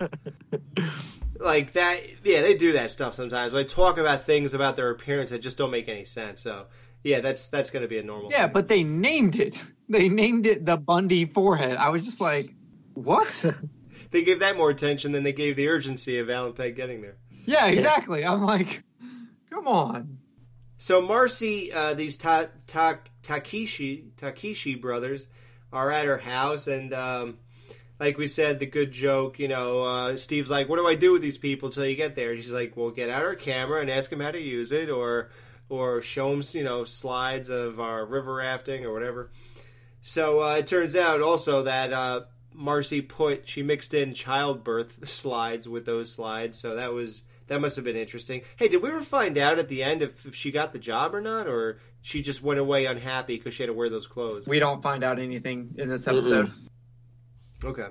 [1.39, 3.54] like that yeah they do that stuff sometimes.
[3.54, 6.41] They talk about things about their appearance that just don't make any sense.
[6.41, 6.65] So
[7.04, 8.54] yeah that's that's going to be a normal yeah thing.
[8.54, 9.62] but they named it.
[9.91, 11.75] They named it the bundy forehead.
[11.78, 12.54] I was just like
[12.93, 13.45] what?
[14.12, 17.17] They gave that more attention than they gave the urgency of alan peg getting there.
[17.45, 18.25] Yeah exactly.
[18.25, 18.84] I'm like
[19.49, 20.17] come on.
[20.78, 25.28] So marcy uh, these ta- ta- takishi takishi brothers
[25.71, 27.38] are at her house and um,
[27.99, 31.12] like we said, the good joke, you know, uh, Steve's like, what do I do
[31.12, 32.35] with these people until you get there?
[32.38, 35.29] She's like, well, get out our camera and ask them how to use it, or
[35.67, 39.31] or show them, you know, slides of our river rafting or whatever.
[40.01, 42.21] So uh, it turns out also that uh,
[42.53, 47.75] Marcy put she mixed in childbirth slides with those slides, so that was that must
[47.75, 48.43] have been interesting.
[48.55, 51.13] Hey, did we ever find out at the end if, if she got the job
[51.13, 54.47] or not, or she just went away unhappy because she had to wear those clothes?
[54.47, 56.47] We don't find out anything in this episode.
[56.47, 56.65] Mm-hmm.
[57.63, 57.88] Okay.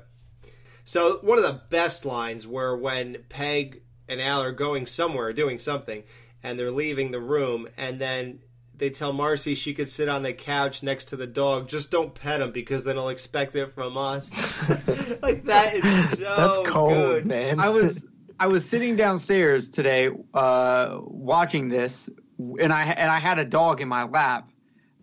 [0.85, 5.59] So one of the best lines were when Peg and Al are going somewhere, doing
[5.59, 6.05] something,
[6.43, 8.41] and they're leaving the room, and then
[8.79, 11.69] they tell Marcy she could sit on the couch next to the dog.
[11.69, 14.31] Just don't pet him because then he'll expect it from us.
[15.23, 17.27] like that is so That's cold, good.
[17.27, 17.61] man.
[17.61, 18.07] I was
[18.41, 23.81] I was sitting downstairs today uh, watching this, and I and I had a dog
[23.81, 24.51] in my lap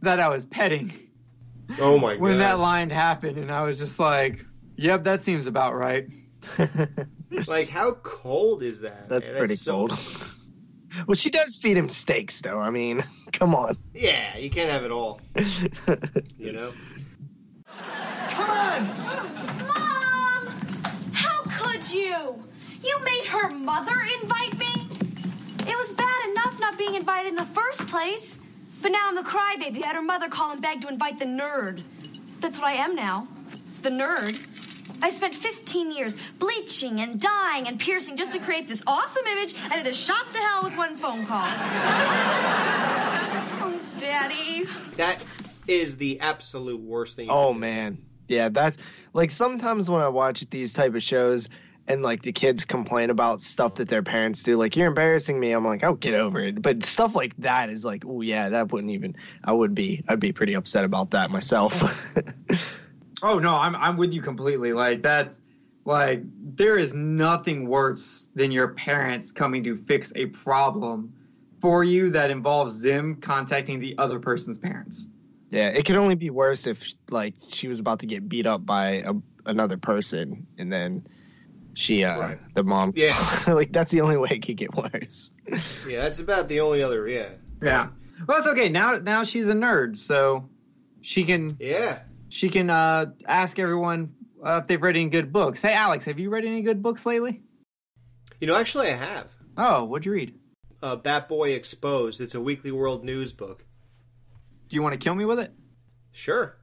[0.01, 0.93] that I was petting.
[1.79, 2.21] Oh my god!
[2.21, 4.45] When that line happened, and I was just like,
[4.77, 6.07] Yep, that seems about right.
[7.47, 9.09] like, how cold is that?
[9.09, 9.37] That's man?
[9.37, 9.71] pretty so...
[9.71, 9.99] cold.
[11.07, 12.57] Well, she does feed him steaks, though.
[12.57, 13.77] I mean, come on.
[13.93, 15.19] Yeah, you can't have it all.
[16.37, 16.73] you know?
[18.29, 18.87] Come on!
[19.67, 20.47] Mom!
[21.11, 22.41] How could you?
[22.81, 24.87] You made her mother invite me?
[25.67, 28.39] It was bad enough not being invited in the first place.
[28.81, 31.25] But now I'm the crybaby who had her mother call and beg to invite the
[31.25, 31.83] nerd.
[32.39, 33.27] That's what I am now.
[33.81, 34.45] The nerd.
[35.01, 39.53] I spent 15 years bleaching and dyeing and piercing just to create this awesome image,
[39.63, 41.45] and it is shot to hell with one phone call.
[43.61, 44.65] oh, Daddy.
[44.95, 45.23] That
[45.67, 47.27] is the absolute worst thing.
[47.27, 47.59] You Oh do.
[47.59, 48.77] man, yeah, that's
[49.13, 51.49] like sometimes when I watch these type of shows
[51.87, 55.51] and like the kids complain about stuff that their parents do, like you're embarrassing me.
[55.51, 56.61] I'm like, oh, get over it.
[56.61, 59.15] But stuff like that is like, oh yeah, that wouldn't even.
[59.43, 60.03] I would be.
[60.07, 62.11] I'd be pretty upset about that myself.
[63.27, 64.71] Oh no, I'm I'm with you completely.
[64.73, 65.41] Like that's
[65.83, 66.21] like
[66.57, 71.13] there is nothing worse than your parents coming to fix a problem
[71.59, 75.09] for you that involves them contacting the other person's parents.
[75.49, 78.65] yeah, it could only be worse if like she was about to get beat up
[78.65, 79.13] by a,
[79.47, 81.07] another person and then
[81.73, 82.39] she, uh, Right.
[82.53, 82.93] the mom.
[82.95, 83.17] Yeah.
[83.47, 85.31] like that's the only way it could get worse.
[85.87, 87.07] Yeah, that's about the only other.
[87.07, 87.29] Yeah.
[87.61, 87.89] Yeah.
[88.27, 88.69] Well, it's okay.
[88.69, 90.47] Now now she's a nerd, so
[91.01, 91.99] she can Yeah.
[92.35, 94.13] She can uh, ask everyone
[94.45, 95.61] uh, if they've read any good books.
[95.61, 97.41] Hey, Alex, have you read any good books lately?
[98.41, 99.27] You know, actually, I have.
[99.57, 100.35] Oh, what'd you read?
[100.83, 102.19] Uh, Bat Boy Exposed.
[102.19, 103.63] It's a Weekly World News book.
[104.67, 105.53] Do you want to kill me with it?
[106.11, 106.57] Sure.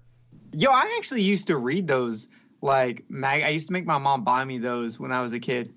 [0.52, 2.28] Yo, I actually used to read those.
[2.60, 5.40] Like mag, I used to make my mom buy me those when I was a
[5.40, 5.72] kid.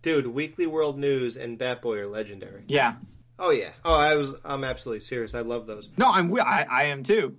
[0.00, 2.64] Dude, Weekly World News and Bat Boy are legendary.
[2.66, 2.94] Yeah.
[3.38, 3.70] Oh yeah.
[3.84, 4.34] Oh, I was.
[4.44, 5.34] I'm absolutely serious.
[5.34, 5.90] I love those.
[5.98, 6.34] No, I'm.
[6.40, 7.36] I, I am too.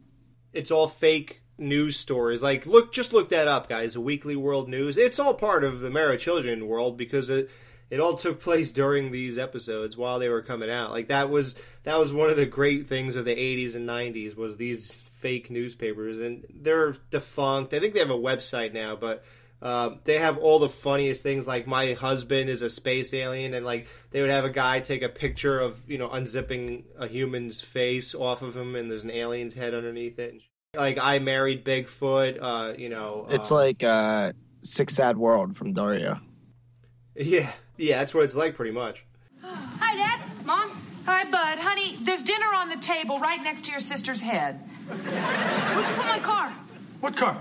[0.54, 2.42] It's all fake news stories.
[2.42, 3.98] Like, look, just look that up, guys.
[3.98, 4.98] Weekly World News.
[4.98, 7.50] It's all part of the Mara Children world because it
[7.90, 10.92] it all took place during these episodes while they were coming out.
[10.92, 14.36] Like that was that was one of the great things of the 80s and 90s
[14.36, 17.74] was these fake newspapers, and they're defunct.
[17.74, 19.24] I think they have a website now, but.
[19.62, 23.66] Uh, they have all the funniest things like my husband is a space alien and
[23.66, 27.60] like they would have a guy take a picture of you know unzipping a human's
[27.60, 30.36] face off of him and there's an alien's head underneath it
[30.80, 35.74] like i married bigfoot uh you know It's uh, like uh, Sick Sad World from
[35.74, 36.22] Daria.
[37.16, 39.06] yeah yeah that's what it's like pretty much
[39.44, 40.20] Hi, Dad.
[40.46, 40.70] Mom.
[41.06, 41.58] Hi, Bud.
[41.60, 44.60] Honey, there's dinner on the table right next to your sister's head.
[44.88, 46.52] Where'd you put my car?
[47.00, 47.38] What car?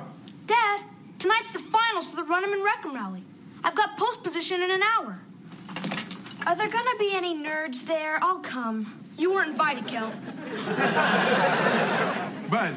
[0.46, 0.82] Dad,
[1.18, 3.24] tonight's the finals for the Run 'em and Wreck 'em rally.
[3.64, 5.18] I've got post position in an hour.
[6.46, 8.22] Are there gonna be any nerds there?
[8.22, 8.94] I'll come.
[9.18, 10.12] You weren't invited, Kel.
[12.48, 12.74] Bud,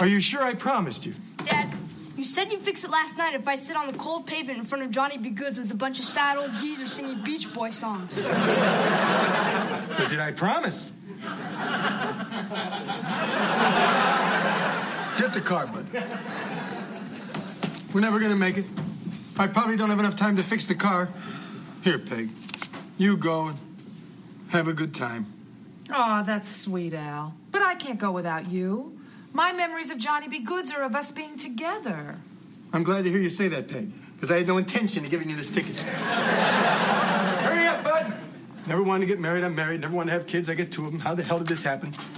[0.00, 1.14] are you sure I promised you?
[1.44, 1.74] Dad,
[2.16, 4.64] you said you'd fix it last night if I sit on the cold pavement in
[4.64, 5.28] front of Johnny B.
[5.30, 8.20] Goods with a bunch of sad old geezers singing Beach Boy songs.
[8.20, 10.90] But did I promise?
[15.18, 15.86] Get the car, bud.
[17.92, 18.64] We're never gonna make it.
[19.36, 21.10] I probably don't have enough time to fix the car.
[21.82, 22.30] Here, Peg.
[22.96, 23.58] You go and
[24.48, 25.26] have a good time.
[25.92, 27.34] Oh, that's sweet, Al.
[27.50, 28.99] But I can't go without you.
[29.32, 30.40] My memories of Johnny B.
[30.40, 32.16] Goods are of us being together.
[32.72, 35.30] I'm glad to hear you say that, Peg, because I had no intention of giving
[35.30, 35.76] you this ticket.
[35.80, 38.12] Hurry up, bud.
[38.66, 39.44] Never wanted to get married.
[39.44, 39.80] I'm married.
[39.80, 40.50] Never wanted to have kids.
[40.50, 41.00] I get two of them.
[41.00, 41.92] How the hell did this happen?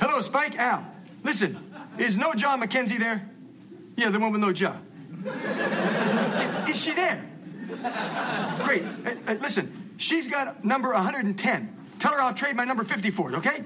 [0.00, 0.58] Hello, Spike.
[0.58, 0.86] Al.
[1.22, 1.58] Listen,
[1.98, 3.28] is no John McKenzie there?
[3.96, 4.76] Yeah, the one with no jaw.
[6.68, 7.24] Is she there?
[8.64, 8.82] Great.
[8.82, 11.76] Uh, uh, listen, she's got number 110.
[11.98, 13.62] Tell her I'll trade my number 50 for it, okay?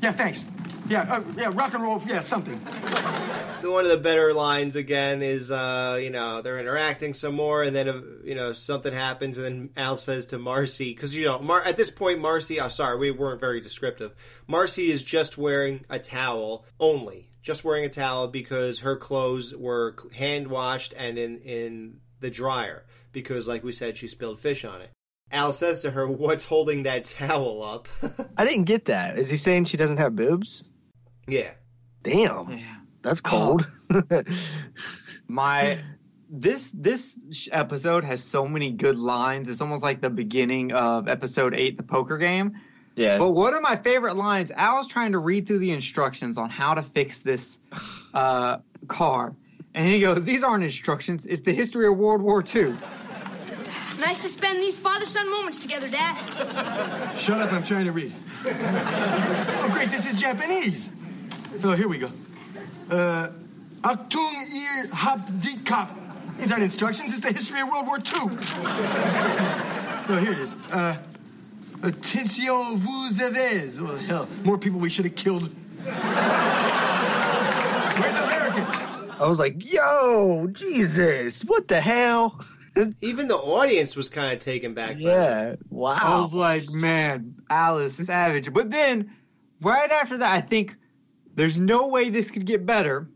[0.00, 0.44] Yeah, thanks.
[0.88, 2.58] Yeah, uh, yeah, rock and roll, yeah, something.
[3.70, 7.74] one of the better lines again is uh you know they're interacting some more and
[7.76, 11.38] then uh, you know something happens and then al says to marcy because you know
[11.38, 14.14] Mar- at this point marcy oh sorry we weren't very descriptive
[14.48, 19.94] marcy is just wearing a towel only just wearing a towel because her clothes were
[20.14, 24.80] hand washed and in in the dryer because like we said she spilled fish on
[24.80, 24.90] it
[25.32, 27.88] al says to her what's holding that towel up
[28.36, 29.18] I didn't get that.
[29.18, 30.64] Is he saying she doesn't have boobs?
[31.28, 31.50] yeah
[32.02, 32.58] Damn, Yeah.
[33.02, 33.66] that's cold.
[35.28, 35.78] My
[36.28, 37.18] this this
[37.52, 39.48] episode has so many good lines.
[39.48, 42.52] It's almost like the beginning of episode eight, the poker game.
[42.96, 43.18] yeah.
[43.18, 46.74] But one of my favorite lines, Al's trying to read through the instructions on how
[46.74, 47.58] to fix this
[48.14, 49.34] uh, car.
[49.74, 52.74] And he goes, These aren't instructions, it's the history of World War II.
[54.02, 56.16] Nice to spend these father son moments together, Dad.
[57.16, 58.12] Shut up, I'm trying to read.
[58.44, 60.90] oh, great, this is Japanese.
[61.62, 62.10] Oh, here we go.
[62.90, 63.30] Uh,
[63.82, 65.94] Achtung, ihr habt die Kraft.
[66.36, 67.12] These aren't instructions.
[67.12, 68.26] It's the history of World War II.
[70.08, 70.56] no, here it is.
[70.72, 70.96] Uh,
[71.84, 73.78] attention vous avez.
[73.80, 75.48] Oh, hell, more people we should have killed.
[78.00, 78.64] Where's American?
[79.20, 82.44] I was like, yo, Jesus, what the hell?
[83.00, 84.96] Even the audience was kind of taken back.
[85.02, 85.96] by Wow.
[86.00, 88.52] I was like, man, Alice Savage.
[88.52, 89.10] But then,
[89.60, 90.76] right after that, I think
[91.34, 93.08] there's no way this could get better.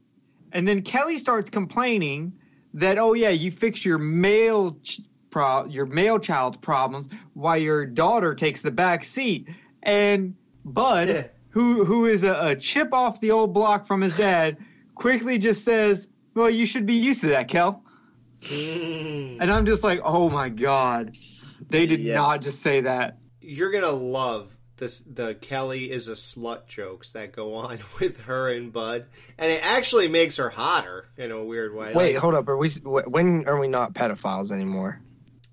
[0.53, 2.33] And then Kelly starts complaining
[2.75, 7.85] that, oh yeah, you fix your male ch- pro- your male child's problems while your
[7.87, 9.49] daughter takes the back seat.
[9.83, 11.27] And Bud, Yeah.
[11.51, 14.57] who who is a, a chip off the old block from his dad,
[14.95, 17.83] quickly just says, "Well, you should be used to that, Kel."
[18.41, 19.39] Mm.
[19.41, 21.17] And I'm just like, oh my god,
[21.69, 22.15] they did Yes.
[22.17, 23.19] not just say that.
[23.41, 28.51] You're gonna love this the Kelly is a slut jokes that go on with her
[28.53, 29.07] and Bud,
[29.39, 31.93] and it actually makes her hotter in a weird way.
[31.95, 32.49] Wait, Like, hold up.
[32.49, 32.69] Are we?
[32.85, 35.01] When are we not pedophiles anymore?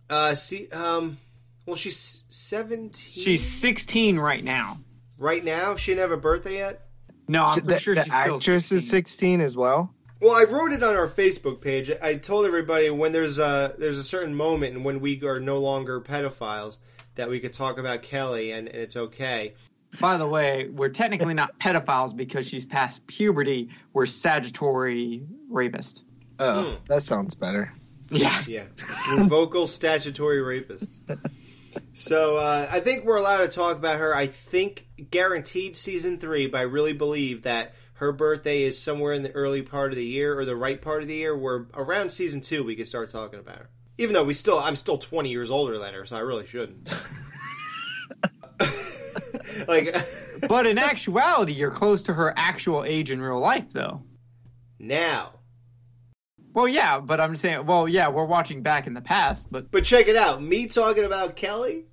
[0.09, 1.17] uh, see, um,
[1.65, 2.91] well, she's seventeen.
[3.23, 4.77] She's 16 right now.
[5.17, 5.75] right now.
[5.77, 6.81] She didn't have a birthday yet.
[7.29, 8.77] No, I'm the pretty sure the she's actress 16.
[8.79, 9.93] is 16 as well.
[10.23, 11.91] Well, I wrote it on our Facebook page.
[12.01, 15.57] I told everybody when there's a there's a certain moment and when we are no
[15.59, 16.77] longer pedophiles
[17.15, 19.53] that we could talk about Kelly and, and it's okay.
[19.99, 23.69] By the way, we're technically not pedophiles because she's past puberty.
[23.91, 26.05] We're Sagittary rapist.
[26.39, 26.75] Oh, Hmm.
[26.87, 27.73] that sounds better.
[28.09, 28.41] Yeah.
[28.47, 28.63] Yeah,
[29.11, 30.87] We're vocal statutory rapists.
[31.95, 34.15] So uh, I think we're allowed to talk about her.
[34.15, 39.23] I think guaranteed season three, but I really believe that her birthday is somewhere in
[39.23, 41.35] the early part of the year or the right part of the year.
[41.37, 43.69] Where around season two we could start talking about her.
[43.97, 46.91] Even though we still, I'm still 20 years older than her, so I really shouldn't.
[49.67, 49.95] like
[50.47, 54.03] But in actuality, you're close to her actual age in real life, though.
[54.79, 55.39] now.
[56.53, 59.85] Well, yeah, but I'm saying, well, yeah, we're watching back in the past, but But
[59.85, 60.41] check it out.
[60.41, 61.85] Me talking about Kelly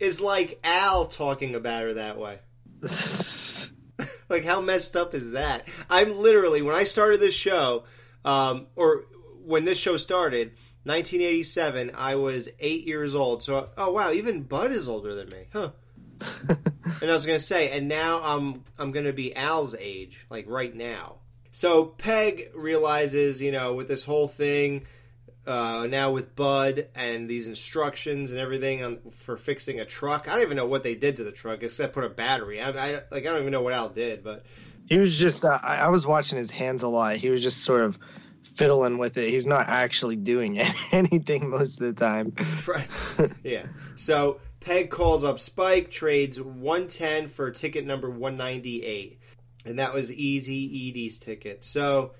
[0.00, 2.38] is like Al talking about her that way.
[4.28, 5.66] Like how messed up is that?
[5.90, 7.84] I'm literally when I started this show,
[8.24, 9.04] um, or
[9.44, 10.48] when this show started,
[10.84, 11.92] 1987.
[11.94, 13.42] I was eight years old.
[13.42, 15.70] So oh wow, even Bud is older than me, huh?
[16.48, 20.74] and I was gonna say, and now I'm I'm gonna be Al's age, like right
[20.74, 21.16] now.
[21.50, 24.86] So Peg realizes, you know, with this whole thing,
[25.46, 30.28] uh, now with Bud and these instructions and everything on, for fixing a truck.
[30.28, 32.60] I don't even know what they did to the truck except put a battery.
[32.60, 34.44] I, I like I don't even know what Al did, but
[34.88, 35.44] He was just.
[35.44, 37.16] Uh, I, I was watching his hands a lot.
[37.16, 37.98] He was just sort of
[38.56, 39.30] fiddling with it.
[39.30, 40.58] He's not actually doing
[40.92, 42.34] anything most of the time.
[42.66, 42.88] Right.
[43.44, 43.66] yeah.
[43.94, 49.20] So Peg calls up Spike, trades 110 for ticket number 198.
[49.64, 51.64] And that was Easy Edie's ticket.
[51.64, 52.12] So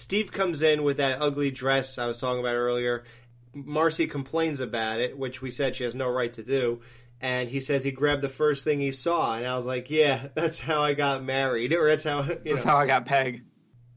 [0.00, 3.04] Steve comes in with that ugly dress I was talking about earlier.
[3.52, 6.80] Marcy complains about it, which we said she has no right to do.
[7.20, 9.36] And he says he grabbed the first thing he saw.
[9.36, 11.72] And I was like, yeah, that's how I got married.
[11.80, 13.44] Or that's how, you that's know, how I got Peg.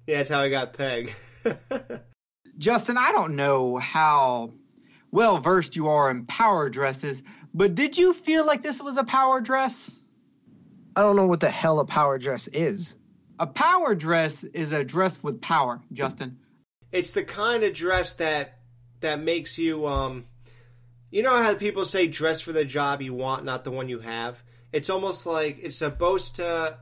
[0.06, 1.14] yeah, that's how I got Peg.
[2.58, 4.52] Justin, I don't know how
[5.10, 9.06] well versed you are in power dresses, but did you feel like this was a
[9.06, 9.90] power dress?
[10.98, 12.98] I don't know what the hell a power dress is.
[13.44, 16.38] A power dress is a dress with power, Justin.
[16.94, 18.60] it's the kind of dress that
[19.02, 20.28] that makes you um
[21.12, 24.00] you know how people say dress for the job you want not the one you
[24.00, 24.42] have?
[24.72, 26.78] It's almost like it's supposed to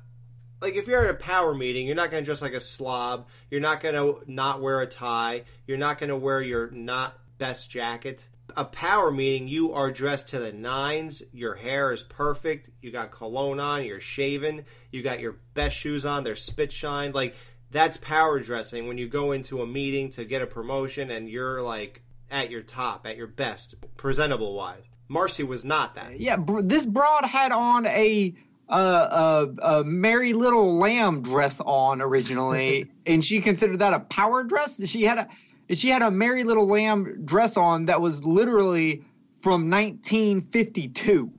[0.62, 3.28] like if you're at a power meeting you're not going to dress like a slob.
[3.50, 5.46] You're not going to not wear a tie.
[5.66, 10.30] You're not going to wear your not best jacket a power meeting you are dressed
[10.30, 15.20] to the nines your hair is perfect you got cologne on you're shaven you got
[15.20, 17.36] your best shoes on they're spit shined like
[17.72, 21.62] that's power dressing when you go into a meeting to get a promotion and you're
[21.62, 24.84] like at your top, at your best, presentable wise.
[25.08, 26.20] Marcy was not that.
[26.20, 28.34] Yeah, br- this broad had on a
[28.70, 34.46] uh, a, a Mary Little Lamb dress on originally, and she considered that a power
[34.46, 34.80] dress.
[34.90, 35.28] She had a
[35.74, 39.04] she had a Mary Little Lamb dress on that was literally
[39.38, 41.34] from 1952.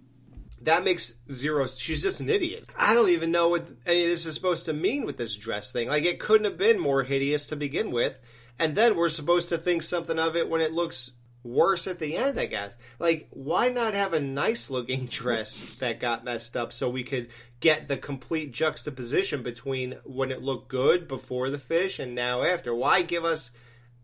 [0.63, 1.67] That makes zero.
[1.67, 2.69] She's just an idiot.
[2.77, 5.73] I don't even know what any of this is supposed to mean with this dress
[5.73, 5.89] thing.
[5.89, 8.21] Like, it couldn't have been more hideous to begin with.
[8.59, 11.11] And then we're supposed to think something of it when it looks
[11.43, 12.77] worse at the end, I guess.
[12.99, 17.29] Like, why not have a nice looking dress that got messed up so we could
[17.61, 22.75] get the complete juxtaposition between when it looked good before the fish and now after?
[22.75, 23.51] Why give us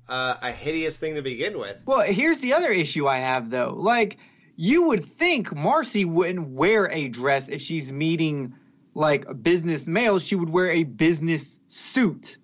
[0.09, 1.83] uh, a hideous thing to begin with?
[1.87, 3.75] Well, here's the other issue I have though.
[3.77, 4.19] Like,
[4.57, 8.55] you would think Marcy wouldn't wear a dress if she's meeting
[8.95, 10.25] like business males.
[10.25, 12.39] She would wear a business suit.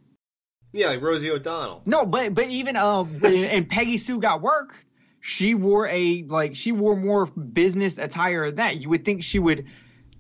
[0.73, 1.83] Yeah, like Rosie O'Donnell.
[1.87, 4.75] No, but but even uh, and Peggy Sue got work.
[5.21, 8.83] She wore a like she wore more business attire than that.
[8.83, 9.67] You would think she would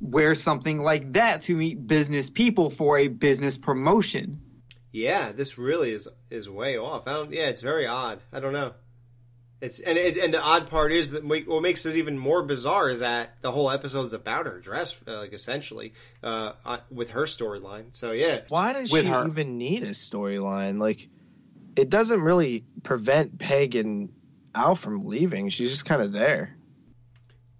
[0.00, 4.40] wear something like that to meet business people for a business promotion.
[4.94, 7.08] Yeah, this really is is way off.
[7.08, 7.32] I don't.
[7.32, 8.20] Yeah, it's very odd.
[8.32, 8.74] I don't know.
[9.60, 12.44] It's and it, and the odd part is that make- what makes it even more
[12.44, 16.78] bizarre is that the whole episode is about her dress, uh, like essentially, uh, uh,
[16.92, 17.86] with her storyline.
[17.90, 19.26] So yeah, Why does With she her.
[19.26, 20.78] even need a storyline?
[20.80, 21.08] Like,
[21.74, 24.12] it doesn't really prevent Peg and
[24.54, 25.48] Al from leaving.
[25.48, 26.56] She's just kind of there.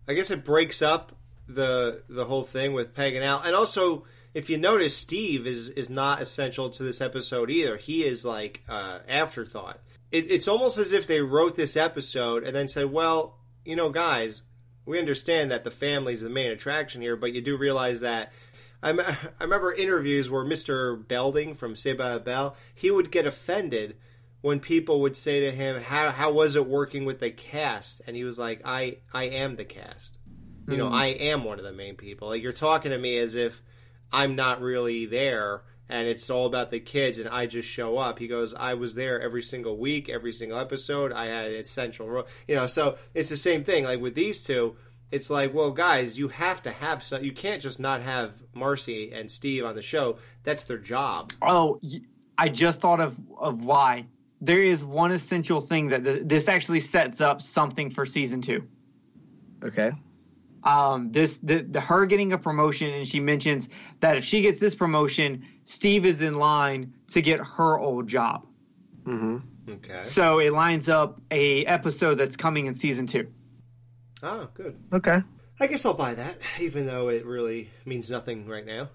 [0.07, 1.17] I guess it breaks up
[1.49, 4.05] the the whole thing with Peg and Al, and also
[4.35, 7.77] if you notice, Steve is is not essential to this episode either.
[7.77, 9.79] He is like uh, afterthought.
[10.11, 13.91] It, it's almost as if they wrote this episode and then said, "Well, you know,
[13.91, 14.43] guys,
[14.85, 18.33] we understand that the family is the main attraction here, but you do realize that."
[18.83, 19.05] I, me-
[19.41, 21.07] I remember interviews where Mr.
[21.07, 23.97] Belding from the Bell he would get offended
[24.41, 28.17] when people would say to him, "How how was it working with the cast?" And
[28.17, 30.19] he was like, "I I am the cast.
[30.67, 32.29] You know, I am one of the main people.
[32.29, 33.63] Like you're talking to me as if
[34.15, 38.19] I'm not really there." And it's all about the kids, and I just show up.
[38.19, 41.13] He goes, "I was there every single week, every single episode.
[41.13, 43.85] I had an essential role, you know." So it's the same thing.
[43.85, 44.77] Like with these two,
[45.11, 47.23] it's like, well, guys, you have to have some.
[47.23, 50.19] You can't just not have Marcy and Steve on the show.
[50.43, 51.33] That's their job.
[51.43, 51.81] Oh,
[52.37, 54.07] I just thought of of why.
[54.41, 58.67] There is one essential thing that th- this actually sets up something for season two.
[59.63, 59.91] Okay.
[60.65, 63.69] Um, this the, the her getting a promotion and she mentions
[64.01, 68.47] that if she gets this promotion steve is in line to get her old job
[69.05, 69.71] Mm-hmm.
[69.71, 70.03] Okay.
[70.03, 73.27] so it lines up a episode that's coming in season two
[74.23, 74.79] Oh, good.
[74.91, 75.21] Okay.
[75.61, 78.89] I guess I'll buy that, even though it really means nothing right now.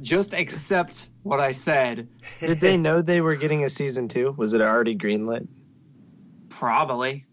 [0.00, 2.08] just accept what i said
[2.38, 4.32] Did they know they were getting a season two?
[4.36, 5.48] Was it already greenlit?
[6.48, 7.26] probably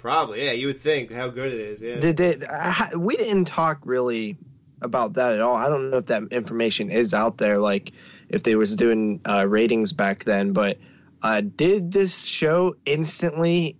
[0.00, 0.52] Probably, yeah.
[0.52, 1.80] You would think how good it is.
[1.80, 1.98] Yeah.
[1.98, 2.46] Did they?
[2.46, 4.36] I, we didn't talk really
[4.80, 5.56] about that at all.
[5.56, 7.92] I don't know if that information is out there, like
[8.28, 10.52] if they was doing uh, ratings back then.
[10.52, 10.78] But
[11.22, 13.76] uh, did this show instantly,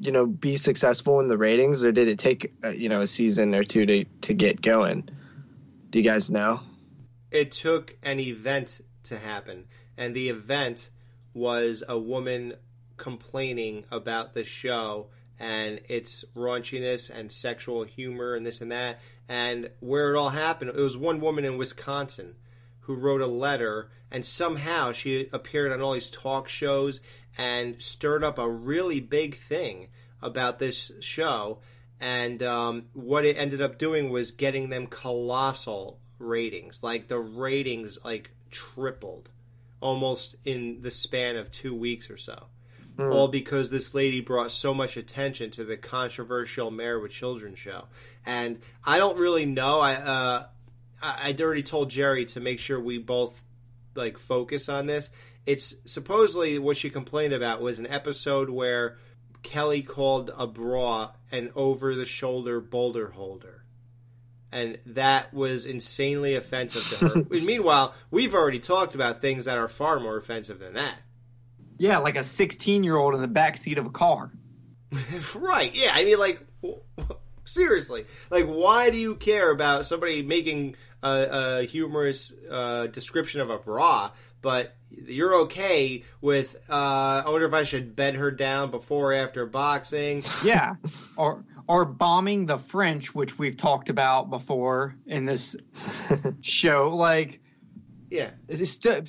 [0.00, 3.06] you know, be successful in the ratings, or did it take uh, you know a
[3.06, 5.08] season or two to to get going?
[5.90, 6.60] Do you guys know?
[7.30, 9.66] it took an event to happen,
[9.96, 10.88] and the event
[11.34, 12.54] was a woman
[12.96, 15.08] complaining about the show
[15.38, 18.98] and its raunchiness and sexual humor and this and that.
[19.28, 22.34] And where it all happened, it was one woman in Wisconsin
[22.80, 27.02] who wrote a letter, and somehow she appeared on all these talk shows
[27.36, 29.88] and stirred up a really big thing
[30.22, 31.58] about this show.
[32.00, 36.82] And um, what it ended up doing was getting them colossal ratings.
[36.82, 39.28] Like the ratings, like tripled,
[39.80, 42.46] almost in the span of two weeks or so.
[42.98, 47.84] All because this lady brought so much attention to the controversial Married with Children show.
[48.26, 49.80] And I don't really know.
[49.80, 50.46] I uh,
[51.00, 53.42] I I'd already told Jerry to make sure we both
[53.94, 55.10] like focus on this.
[55.46, 58.98] It's supposedly what she complained about was an episode where
[59.42, 63.64] Kelly called a bra an over the shoulder boulder holder.
[64.50, 67.24] And that was insanely offensive to her.
[67.30, 70.96] meanwhile, we've already talked about things that are far more offensive than that.
[71.78, 74.30] Yeah like a 16 year old in the back seat of a car
[75.34, 75.74] right.
[75.74, 75.90] Yeah.
[75.92, 76.40] I mean, like,
[77.44, 78.06] seriously.
[78.30, 83.58] Like, why do you care about somebody making a, a humorous uh, description of a
[83.58, 89.12] bra, but you're okay with, uh, I wonder if I should bed her down before
[89.12, 90.24] or after boxing?
[90.44, 90.76] yeah
[91.16, 95.54] or or bombing the french which we've talked about before in this
[96.40, 97.40] show like
[98.10, 98.30] Yeah.
[98.48, 99.04] It's, stu-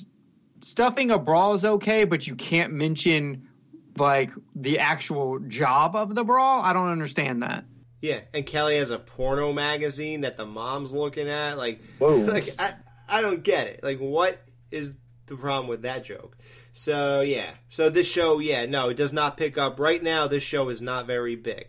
[0.60, 3.48] stuffing a bra is okay, but you can't mention
[3.96, 6.60] like the actual job of the bra.
[6.60, 7.64] I don't understand that.
[8.00, 8.20] Yeah.
[8.32, 11.58] And Kelly has a porno magazine that the mom's looking at.
[11.58, 12.16] Like, Whoa.
[12.16, 12.72] like I,
[13.08, 13.82] I don't get it.
[13.82, 14.40] Like, what
[14.70, 14.96] is
[15.26, 16.36] the problem with that joke?
[16.72, 17.50] So, yeah.
[17.68, 19.78] So, this show, yeah, no, it does not pick up.
[19.78, 21.68] Right now, this show is not very big.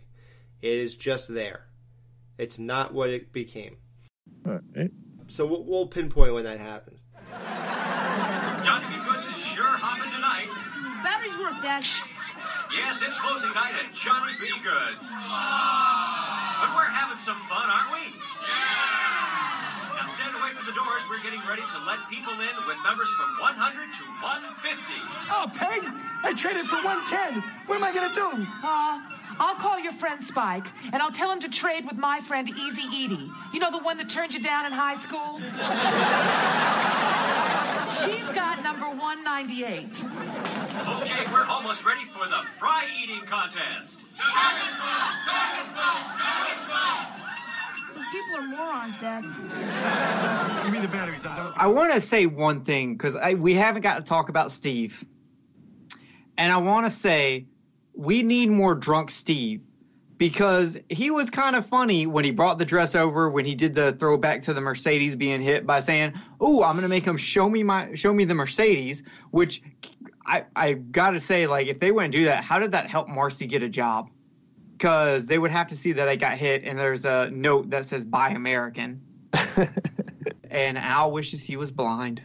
[0.62, 1.66] It is just there.
[2.38, 3.78] It's not what it became.
[4.46, 4.92] All right.
[5.28, 7.00] So, we'll, we'll pinpoint when that happens.
[8.64, 9.02] Johnny B.
[9.10, 10.46] Goods is sure hopping tonight.
[11.02, 11.82] Batteries work, Dad.
[12.70, 14.54] Yes, it's closing night at Johnny B.
[14.62, 15.10] Goods.
[15.10, 18.14] But we're having some fun, aren't we?
[18.46, 19.98] Yeah!
[19.98, 21.02] Now stand away from the doors.
[21.10, 23.50] We're getting ready to let people in with numbers from 100
[23.98, 24.94] to 150.
[25.34, 25.82] Oh, Peg!
[26.22, 27.42] I traded for 110.
[27.66, 28.46] What am I gonna do?
[28.62, 29.02] Uh,
[29.42, 32.86] I'll call your friend Spike, and I'll tell him to trade with my friend Easy
[32.94, 33.26] Edie.
[33.54, 35.42] You know the one that turned you down in high school?
[37.94, 40.04] She's got number 198.
[41.02, 44.02] Okay, we're almost ready for the fry eating contest.
[47.94, 49.24] Those people are morons, Dad.
[50.64, 51.26] Give me the batteries.
[51.26, 54.04] I'm done with the I want to say one thing because we haven't got to
[54.04, 55.06] talk about Steve,
[56.38, 57.46] and I want to say
[57.94, 59.62] we need more drunk Steve
[60.22, 63.74] because he was kind of funny when he brought the dress over when he did
[63.74, 67.50] the throwback to the Mercedes being hit by saying, "Oh, I'm gonna make him show
[67.50, 69.02] me my show me the Mercedes,"
[69.32, 69.64] which
[70.28, 73.10] I I got to say like if they wouldn't do that, how did that help
[73.10, 74.12] Marcy get a job?
[74.74, 77.86] Because they would have to see that I got hit and there's a note that
[77.86, 79.02] says "Buy American."
[80.52, 82.22] and Al wishes he was blind.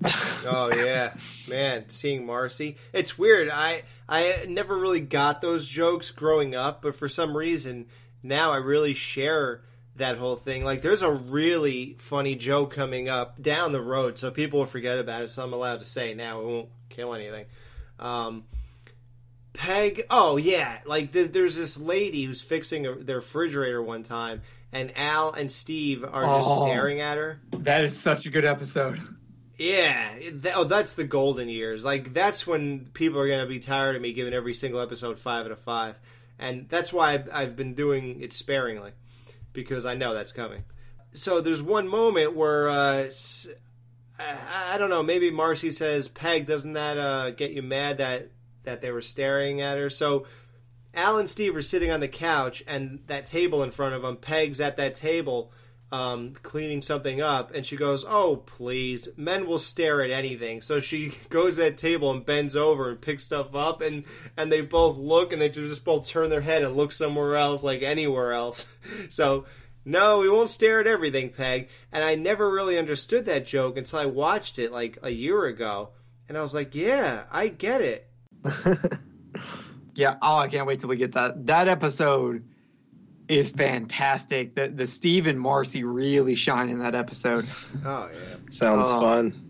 [0.46, 1.14] Oh yeah,
[1.48, 2.76] man, seeing Marcy.
[2.92, 3.48] It's weird.
[3.50, 7.86] I I never really got those jokes growing up, but for some reason
[8.22, 9.62] now I really share
[9.96, 10.64] that whole thing.
[10.64, 14.98] Like there's a really funny joke coming up down the road, so people will forget
[14.98, 15.30] about it.
[15.30, 16.40] So I'm allowed to say now.
[16.40, 17.46] It won't kill anything.
[17.98, 18.44] Um,
[19.52, 20.02] Peg.
[20.10, 24.92] Oh yeah, like there's, there's this lady who's fixing a, their refrigerator one time, and
[24.98, 26.66] Al and Steve are just Oh.
[26.66, 27.40] staring at her.
[27.52, 29.00] That is such a good episode.
[29.58, 31.84] Yeah, that, oh, that's the golden years.
[31.84, 35.46] Like that's when people are gonna be tired of me giving every single episode five
[35.46, 35.98] out of five,
[36.38, 38.92] and that's why I've, I've been doing it sparingly
[39.54, 40.64] because I know that's coming.
[41.12, 43.10] So there's one moment where uh,
[44.18, 45.02] I, I don't know.
[45.02, 48.30] Maybe Marcy says, "Peg, doesn't that uh, get you mad that
[48.64, 50.26] that they were staring at her?" So
[50.92, 54.16] Al and Steve are sitting on the couch, and that table in front of them.
[54.16, 55.50] Peg's at that table,
[55.92, 60.80] um, cleaning something up, and she goes, "Oh, please, men will stare at anything." So
[60.80, 64.04] she goes to that table and bends over and picks stuff up, and
[64.36, 67.62] and they both look, and they just both turn their head and look somewhere else,
[67.62, 68.66] like anywhere else.
[69.08, 69.46] So.
[69.88, 71.68] No, we won't stare at everything, Peg.
[71.92, 75.90] And I never really understood that joke until I watched it like a year ago.
[76.28, 78.10] And I was like, yeah, I get it.
[79.96, 80.16] Yeah.
[80.20, 81.46] Oh, I can't wait till we get that.
[81.46, 82.44] That episode
[83.28, 84.54] is fantastic.
[84.54, 87.44] The the Steve and Marcy really shine in that episode.
[87.84, 88.36] Oh, yeah.
[88.50, 89.00] Sounds Oh.
[89.00, 89.42] fun.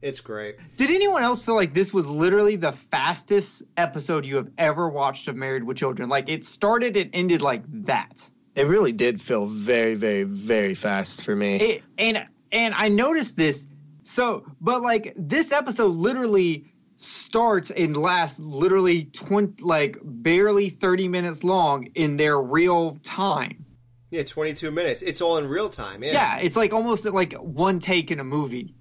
[0.00, 0.56] It's great.
[0.76, 5.26] Did anyone else feel like this was literally the fastest episode you have ever watched
[5.26, 6.08] of Married with Children?
[6.08, 8.22] Like it started and ended like that.
[8.54, 11.56] It really did feel very, very, very fast for me.
[11.56, 13.66] It, and and I noticed this.
[14.04, 21.44] So, but like this episode literally starts and lasts literally 20 like barely 30 minutes
[21.44, 23.64] long in their real time.
[24.10, 25.02] Yeah, 22 minutes.
[25.02, 26.02] It's all in real time.
[26.02, 26.12] Yeah.
[26.12, 28.74] Yeah, it's like almost like one take in a movie.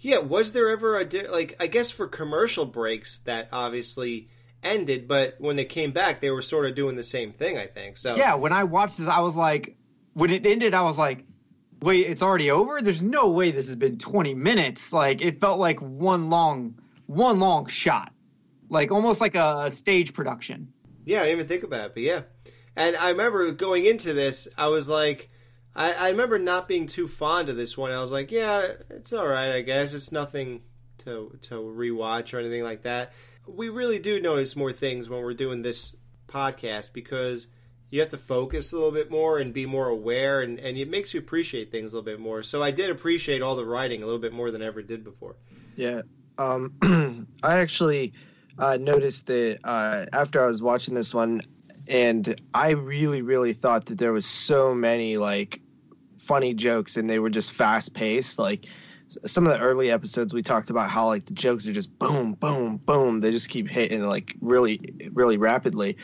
[0.00, 4.28] Yeah, was there ever a di- like I guess for commercial breaks that obviously
[4.62, 7.66] ended, but when they came back they were sort of doing the same thing, I
[7.66, 7.96] think.
[7.96, 9.76] So Yeah, when I watched this, I was like,
[10.14, 11.24] when it ended, I was like,
[11.80, 12.80] wait, it's already over?
[12.82, 14.92] There's no way this has been 20 minutes.
[14.92, 18.12] Like, it felt like one long, one long shot,
[18.68, 20.72] like almost like a stage production.
[21.04, 22.20] Yeah, I didn't even think about it, but yeah.
[22.76, 25.30] And I remember going into this, I was like,
[25.74, 27.92] I, I remember not being too fond of this one.
[27.92, 29.94] I was like, yeah, it's all right, I guess.
[29.94, 30.62] It's nothing
[31.04, 33.12] to to rewatch or anything like that.
[33.46, 35.96] We really do notice more things when we're doing this
[36.28, 37.46] podcast because
[37.90, 40.90] you have to focus a little bit more and be more aware, and, and it
[40.90, 42.42] makes you appreciate things a little bit more.
[42.42, 45.04] So I did appreciate all the writing a little bit more than I ever did
[45.04, 45.36] before.
[45.74, 46.02] Yeah.
[46.38, 46.72] Um,
[47.42, 48.12] I actually
[48.58, 51.42] uh, noticed that uh, after I was watching this one,
[51.88, 55.60] and I really, really thought that there was so many like
[56.18, 58.38] funny jokes, and they were just fast paced.
[58.38, 58.66] Like
[59.08, 62.34] some of the early episodes, we talked about how like the jokes are just boom,
[62.34, 63.20] boom, boom.
[63.20, 64.80] They just keep hitting like really,
[65.12, 65.96] really rapidly.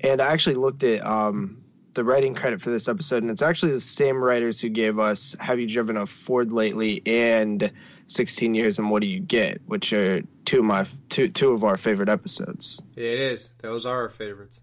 [0.00, 1.62] And I actually looked at um,
[1.92, 5.36] the writing credit for this episode, and it's actually the same writers who gave us
[5.40, 7.70] "Have You Driven a Ford Lately" and
[8.10, 11.62] 16 years and what do you get which are two of my two two of
[11.64, 13.50] our favorite episodes It is.
[13.62, 14.58] Those are our favorites.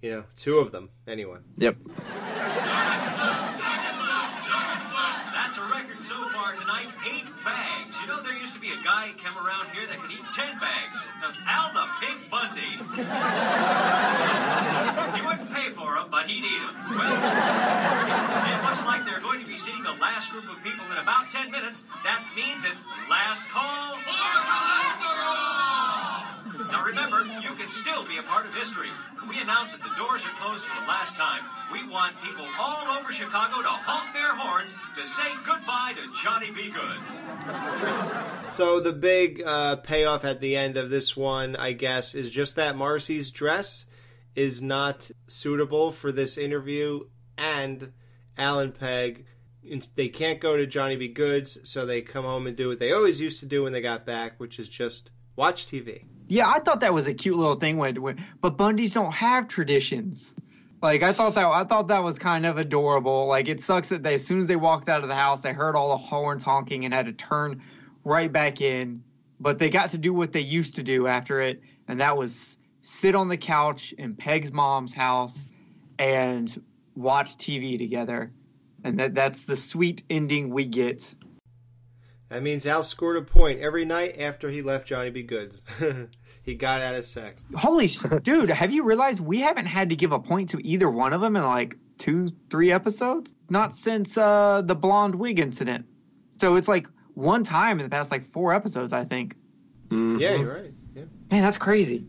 [0.00, 1.38] You know, two of them, anyway.
[1.58, 1.76] yep
[5.32, 6.88] That's a record so far tonight.
[7.12, 8.00] Eight bags.
[8.00, 10.24] You know, there used to be a guy who came around here that could eat
[10.32, 11.02] ten bags.
[11.46, 12.72] Al the Pig Bundy.
[15.18, 16.74] you wouldn't pay for him, but he'd eat them.
[16.96, 17.12] Well,
[18.48, 21.28] it looks like they're going to be seating the last group of people in about
[21.30, 21.84] ten minutes.
[22.04, 26.70] That means it's last call for cholesterol.
[26.72, 28.90] Now remember, you can still be a part of history.
[29.28, 31.42] We announce that the doors are closed for the last time,
[31.72, 36.50] we want people all over Chicago to honk their horns to say goodbye to Johnny
[36.50, 36.70] B.
[36.70, 37.22] Goods.
[38.54, 42.56] So the big uh, payoff at the end of this one, I guess, is just
[42.56, 43.86] that Marcy's dress
[44.34, 47.04] is not suitable for this interview,
[47.38, 47.92] and
[48.36, 49.24] Al and Peg
[49.94, 51.08] they can't go to Johnny B.
[51.08, 53.80] Goods, so they come home and do what they always used to do when they
[53.80, 56.04] got back, which is just watch TV.
[56.32, 59.48] Yeah, I thought that was a cute little thing when, when but Bundys don't have
[59.48, 60.34] traditions.
[60.80, 63.26] Like I thought that I thought that was kind of adorable.
[63.26, 65.52] Like it sucks that they as soon as they walked out of the house, they
[65.52, 67.62] heard all the horns honking and had to turn
[68.02, 69.04] right back in.
[69.40, 72.56] But they got to do what they used to do after it, and that was
[72.80, 75.46] sit on the couch in Peg's mom's house
[75.98, 76.62] and
[76.96, 78.32] watch TV together.
[78.84, 81.14] And that that's the sweet ending we get.
[82.30, 85.22] That means Al scored a point every night after he left Johnny B.
[85.22, 85.60] Goods.
[86.42, 87.42] he got out of sex.
[87.54, 90.90] Holy sh- dude, have you realized we haven't had to give a point to either
[90.90, 93.34] one of them in like two, three episodes?
[93.48, 95.86] Not since uh, the blonde wig incident.
[96.38, 99.36] So it's like one time in the past like four episodes, I think.
[99.88, 100.18] Mm-hmm.
[100.18, 100.72] Yeah, you're right.
[100.94, 101.04] Yeah.
[101.30, 102.06] Man, that's crazy.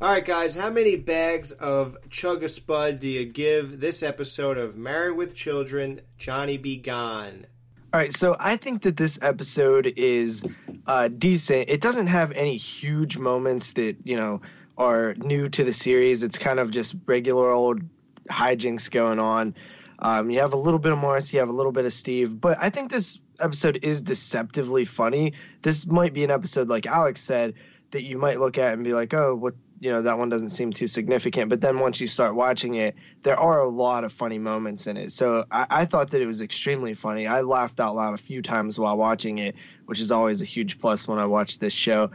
[0.02, 4.58] All right, guys, how many bags of Chug a Spud do you give this episode
[4.58, 6.78] of Married with Children, Johnny B.
[6.78, 7.46] Gone?
[7.94, 10.46] All right, so I think that this episode is
[10.88, 11.70] uh, decent.
[11.70, 14.42] It doesn't have any huge moments that, you know,
[14.78, 16.24] are new to the series.
[16.24, 17.82] It's kind of just regular old
[18.30, 19.56] hijinks going on.
[20.00, 22.40] Um, you have a little bit of Morris, you have a little bit of Steve,
[22.40, 25.34] but I think this episode is deceptively funny.
[25.62, 27.54] This might be an episode, like Alex said,
[27.92, 30.50] that you might look at and be like, oh, what, you know, that one doesn't
[30.50, 31.50] seem too significant.
[31.50, 34.96] But then once you start watching it, there are a lot of funny moments in
[34.96, 35.12] it.
[35.12, 37.28] So I, I thought that it was extremely funny.
[37.28, 39.56] I laughed out loud a few times while watching it,
[39.86, 42.10] which is always a huge plus when I watch this show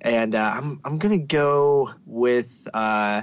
[0.00, 3.22] and uh, I'm I'm gonna go with uh,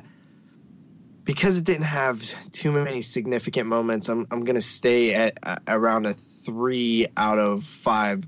[1.26, 4.08] because it didn't have too many significant moments.
[4.08, 8.24] I'm I'm gonna stay at uh, around a three out of five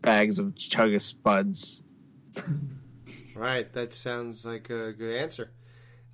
[0.00, 1.84] bags of Chugga Spuds.
[3.36, 5.52] right, that sounds like a good answer.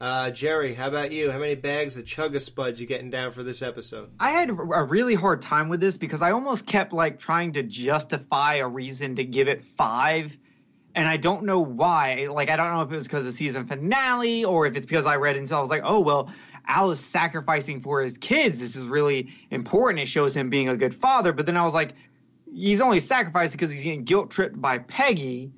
[0.01, 1.31] Uh, Jerry, how about you?
[1.31, 4.11] How many bags of Chugga Spuds you getting down for this episode?
[4.21, 7.65] I had a really hard time with this because I almost kept like trying to
[7.65, 10.37] justify a reason to give it five
[10.99, 12.27] and I don't know why.
[12.29, 15.07] Like, I don't know if it was because of season finale or if it's because
[15.07, 16.29] I read until I was like, oh, well,
[16.67, 18.59] Al is sacrificing for his kids.
[18.59, 20.01] This is really important.
[20.01, 21.33] It shows him being a good father.
[21.33, 21.95] But then I was like,
[22.53, 25.53] he's only sacrificing because he's getting guilt tripped by Peggy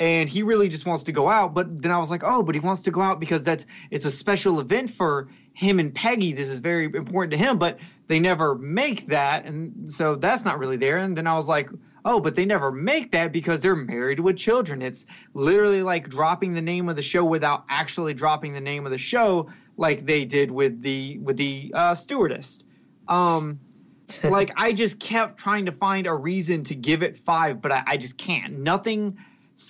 [0.00, 1.54] and he really just wants to go out.
[1.54, 4.04] But then I was like, oh, but he wants to go out because that's it's
[4.04, 6.32] a special event for him and Peggy.
[6.32, 7.56] This is very important to him.
[7.56, 7.78] But
[8.08, 9.44] they never make that.
[9.44, 10.98] And so that's not really there.
[10.98, 11.70] And then I was like,
[12.04, 14.82] oh, but they never make that because they're married with children.
[14.82, 18.92] It's literally like dropping the name of the show without actually dropping the name of
[18.92, 22.64] the show, like they did with the with the uh, stewardess.
[23.08, 23.60] Um,
[24.24, 27.82] like I just kept trying to find a reason to give it five, but I,
[27.86, 28.58] I just can't.
[28.58, 29.16] Nothing.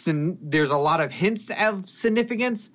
[0.07, 2.70] There's a lot of hints of significance,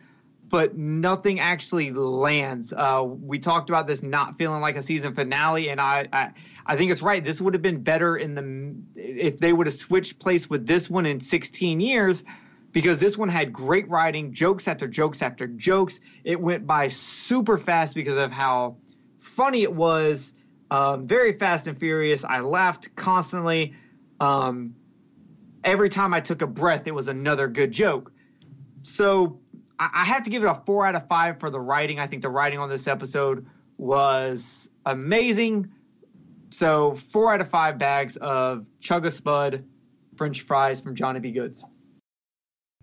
[0.49, 2.73] but nothing actually lands.
[2.73, 6.31] Uh, we talked about this not feeling like a season finale, and I, I,
[6.67, 7.23] I think it's right.
[7.23, 10.89] This would have been better in the if they would have switched place with this
[10.89, 12.25] one in 16 years,
[12.73, 16.01] because this one had great writing, jokes after jokes after jokes.
[16.25, 18.77] It went by super fast because of how
[19.19, 20.33] funny it was.
[20.69, 22.25] Um, very fast and furious.
[22.25, 23.73] I laughed constantly.
[24.19, 24.75] Um,
[25.63, 28.11] every time I took a breath, it was another good joke.
[28.83, 29.39] So
[29.79, 31.99] I have to give it a four out of five for the writing.
[31.99, 33.45] I think the writing on this episode
[33.77, 35.71] was amazing.
[36.49, 39.65] So four out of five bags of Chug Chugga Spud
[40.15, 41.31] French fries from Johnny B.
[41.31, 41.63] Goods.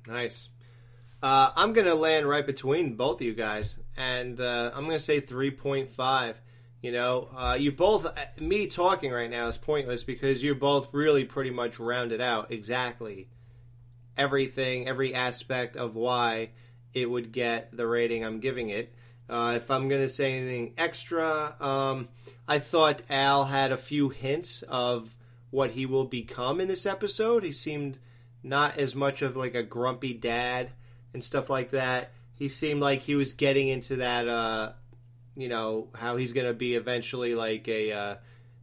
[0.06, 0.50] Nice.
[1.22, 4.98] Uh, I'm going to land right between both of you guys, and uh, I'm going
[4.98, 6.34] to say 3.5.
[6.82, 8.06] You know, uh, you both,
[8.38, 13.30] me talking right now is pointless because you both really pretty much rounded out exactly
[14.18, 16.50] everything, every aspect of why
[16.92, 18.94] it would get the rating I'm giving it.
[19.28, 22.08] Uh, if I'm going to say anything extra, um,
[22.46, 25.16] I thought Al had a few hints of
[25.50, 27.42] what he will become in this episode.
[27.42, 27.98] He seemed
[28.42, 30.70] not as much of like a grumpy dad
[31.14, 32.12] and stuff like that.
[32.34, 34.72] He seemed like he was getting into that, uh,
[35.36, 38.14] you know, how he's going to be eventually like a uh,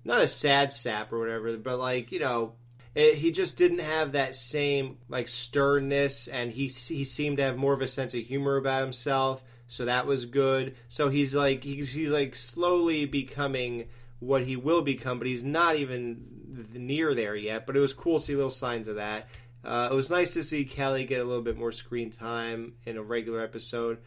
[0.04, 2.54] not a sad sap or whatever, but like you know,
[2.94, 7.58] it, he just didn't have that same like sternness, and he he seemed to have
[7.58, 9.42] more of a sense of humor about himself.
[9.72, 10.76] So that was good.
[10.90, 13.86] So he's like he's he's like slowly becoming
[14.20, 17.66] what he will become, but he's not even near there yet.
[17.66, 19.30] But it was cool to see little signs of that.
[19.64, 22.98] Uh, it was nice to see Kelly get a little bit more screen time in
[22.98, 24.00] a regular episode.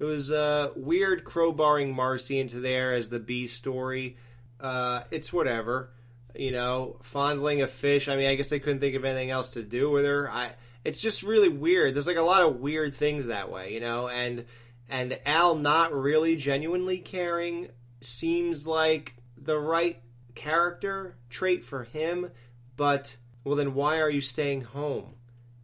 [0.00, 4.16] It was uh, weird crowbarring Marcy into there as the B story.
[4.58, 5.92] Uh, it's whatever,
[6.34, 8.08] you know, fondling a fish.
[8.08, 10.28] I mean, I guess they couldn't think of anything else to do with her.
[10.28, 10.50] I,
[10.84, 11.94] it's just really weird.
[11.94, 14.46] There's like a lot of weird things that way, you know, and
[14.92, 17.68] and Al not really genuinely caring
[18.02, 20.02] seems like the right
[20.34, 22.30] character trait for him,
[22.76, 25.14] but well then why are you staying home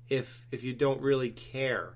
[0.08, 1.94] if if you don't really care?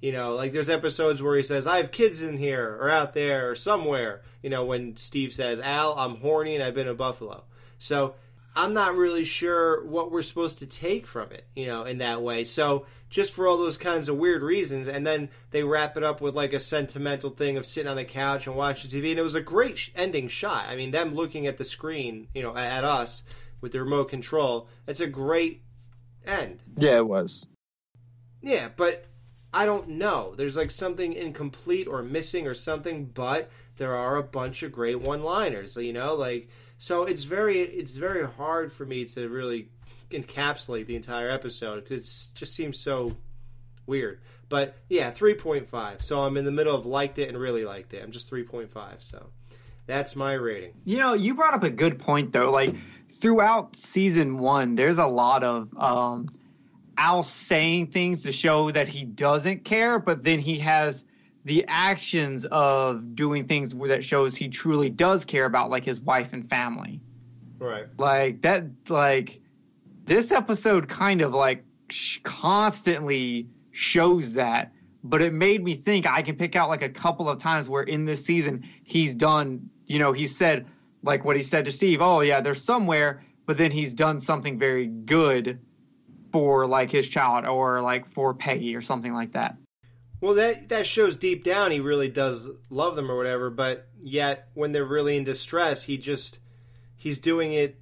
[0.00, 3.12] You know, like there's episodes where he says, I have kids in here or out
[3.12, 6.94] there or somewhere, you know, when Steve says, Al, I'm horny and I've been to
[6.94, 7.44] Buffalo.
[7.78, 8.14] So
[8.56, 12.22] I'm not really sure what we're supposed to take from it, you know, in that
[12.22, 12.44] way.
[12.44, 16.20] So just for all those kinds of weird reasons, and then they wrap it up
[16.20, 19.22] with like a sentimental thing of sitting on the couch and watching TV, and it
[19.22, 20.66] was a great ending shot.
[20.68, 23.24] I mean, them looking at the screen, you know, at us
[23.60, 25.62] with the remote control, it's a great
[26.24, 26.62] end.
[26.76, 27.48] Yeah, it was.
[28.40, 29.06] Yeah, but
[29.52, 30.34] I don't know.
[30.36, 35.00] There's like something incomplete or missing or something, but there are a bunch of great
[35.00, 36.48] one-liners, you know, like
[36.78, 39.68] so it's very it's very hard for me to really
[40.10, 43.16] encapsulate the entire episode because it just seems so
[43.86, 44.20] weird.
[44.48, 46.02] But yeah, 3.5.
[46.02, 48.02] So I'm in the middle of liked it and really liked it.
[48.02, 48.68] I'm just 3.5.
[48.98, 49.30] So
[49.86, 50.74] that's my rating.
[50.84, 52.50] You know, you brought up a good point though.
[52.50, 52.74] Like
[53.10, 56.28] throughout season one, there's a lot of um,
[56.96, 61.04] Al saying things to show that he doesn't care, but then he has
[61.44, 66.32] the actions of doing things that shows he truly does care about, like his wife
[66.32, 67.00] and family.
[67.58, 67.86] Right.
[67.98, 68.66] Like that.
[68.88, 69.39] Like
[70.10, 74.72] this episode kind of like sh- constantly shows that
[75.04, 77.84] but it made me think i can pick out like a couple of times where
[77.84, 80.66] in this season he's done you know he said
[81.04, 84.58] like what he said to steve oh yeah there's somewhere but then he's done something
[84.58, 85.60] very good
[86.32, 89.56] for like his child or like for peggy or something like that.
[90.20, 94.48] Well that that shows deep down he really does love them or whatever but yet
[94.54, 96.38] when they're really in distress he just
[96.96, 97.80] he's doing it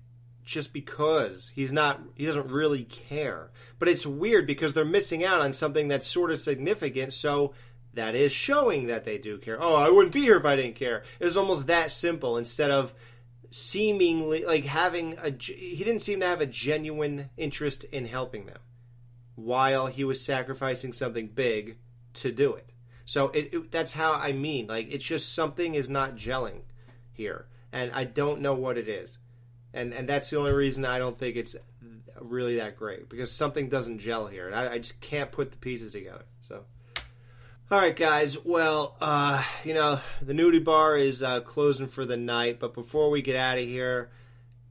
[0.48, 3.50] just because he's not he doesn't really care.
[3.78, 7.52] But it's weird because they're missing out on something that's sort of significant so
[7.92, 9.62] that is showing that they do care.
[9.62, 11.04] Oh i wouldn't be here if i didn't care.
[11.20, 12.38] It was almost that simple.
[12.38, 12.94] Instead of
[13.50, 18.58] seemingly like having a he didn't seem to have a genuine interest in helping them
[19.34, 21.76] while he was sacrificing something big
[22.14, 22.72] to do it.
[23.04, 24.66] So it, it that's how i mean.
[24.66, 26.62] Like it's just something is not gelling
[27.12, 27.48] here.
[27.70, 29.17] And i don't know what it is
[29.72, 31.56] and and that's the only reason I don't think it's
[32.20, 35.56] really that great because something doesn't gel here, and I, I just can't put the
[35.56, 36.24] pieces together.
[36.46, 36.64] So,
[37.70, 38.42] all right, guys.
[38.44, 43.10] Well, uh, you know the nudie bar is uh, closing for the night, but before
[43.10, 44.10] we get out of here.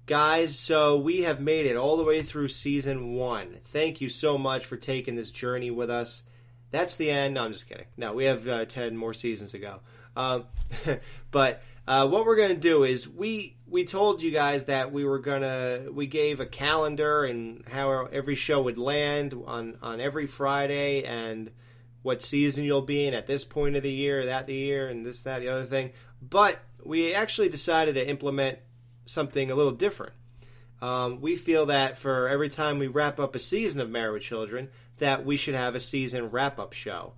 [0.05, 3.57] Guys, so we have made it all the way through season one.
[3.61, 6.23] Thank you so much for taking this journey with us.
[6.71, 7.33] That's the end.
[7.33, 7.87] No, I'm just kidding.
[7.97, 9.81] No, we have uh, 10 more seasons to go.
[10.15, 10.45] Um,
[11.31, 15.03] but uh, what we're going to do is we we told you guys that we
[15.03, 20.27] were gonna we gave a calendar and how every show would land on on every
[20.27, 21.51] Friday and
[22.01, 25.05] what season you'll be in at this point of the year, that the year, and
[25.05, 25.91] this that the other thing.
[26.21, 28.59] But we actually decided to implement
[29.05, 30.13] something a little different.
[30.81, 34.23] Um, we feel that for every time we wrap up a season of Married with
[34.23, 37.13] Children, that we should have a season wrap up show.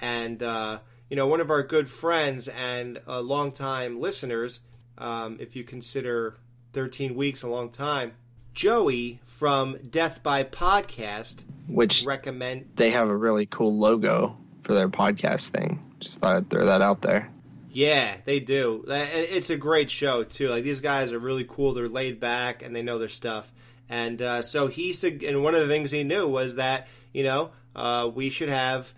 [0.00, 0.78] And uh,
[1.10, 4.60] you know, one of our good friends and uh, longtime listeners
[4.98, 6.36] um, if you consider
[6.72, 8.12] 13 weeks a long time.
[8.52, 14.88] Joey from Death by Podcast, which recommend they have a really cool logo for their
[14.88, 15.80] podcast thing.
[16.00, 17.30] Just thought I'd throw that out there.
[17.70, 18.84] Yeah, they do.
[18.88, 20.48] It's a great show too.
[20.48, 21.72] Like these guys are really cool.
[21.72, 23.52] They're laid back and they know their stuff.
[23.88, 27.22] And uh, so he said, and one of the things he knew was that you
[27.22, 28.92] know uh, we should have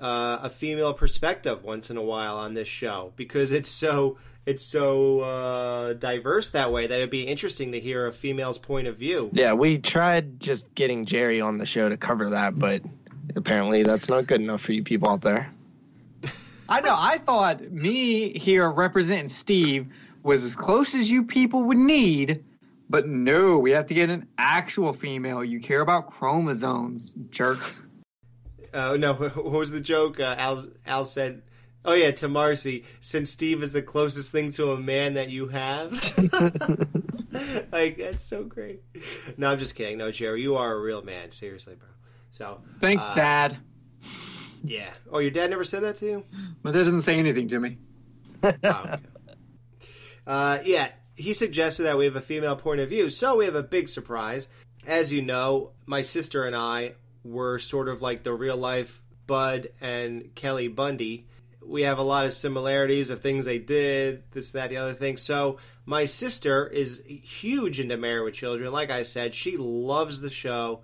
[0.00, 4.64] uh, a female perspective once in a while on this show because it's so it's
[4.64, 8.96] so uh, diverse that way that it'd be interesting to hear a female's point of
[8.96, 9.28] view.
[9.32, 12.82] Yeah, we tried just getting Jerry on the show to cover that, but
[13.34, 15.52] apparently that's not good enough for you people out there.
[16.68, 16.94] I know.
[16.96, 19.88] I thought me here representing Steve
[20.22, 22.44] was as close as you people would need,
[22.88, 25.44] but no, we have to get an actual female.
[25.44, 27.82] You care about chromosomes, jerks.
[28.72, 30.20] Uh, no, what was the joke?
[30.20, 31.42] Uh, Al, Al said
[31.86, 35.46] Oh yeah, to Marcy, since Steve is the closest thing to a man that you
[35.46, 35.92] have.
[37.72, 38.82] like that's so great.
[39.36, 39.96] No, I'm just kidding.
[39.96, 41.30] No, Jerry, you are a real man.
[41.30, 41.88] Seriously, bro.
[42.32, 43.56] So Thanks, uh, Dad.
[44.64, 44.90] Yeah.
[45.12, 46.24] Oh, your dad never said that to you?
[46.64, 47.78] My dad doesn't say anything to me.
[48.42, 48.98] Oh, okay.
[50.26, 53.54] Uh, yeah, he suggested that we have a female point of view, so we have
[53.54, 54.48] a big surprise.
[54.86, 59.68] As you know, my sister and I were sort of like the real life Bud
[59.80, 61.26] and Kelly Bundy.
[61.66, 65.16] We have a lot of similarities of things they did, this, that, the other thing.
[65.16, 68.72] So my sister is huge into Married with Children.
[68.72, 70.82] Like I said, she loves the show,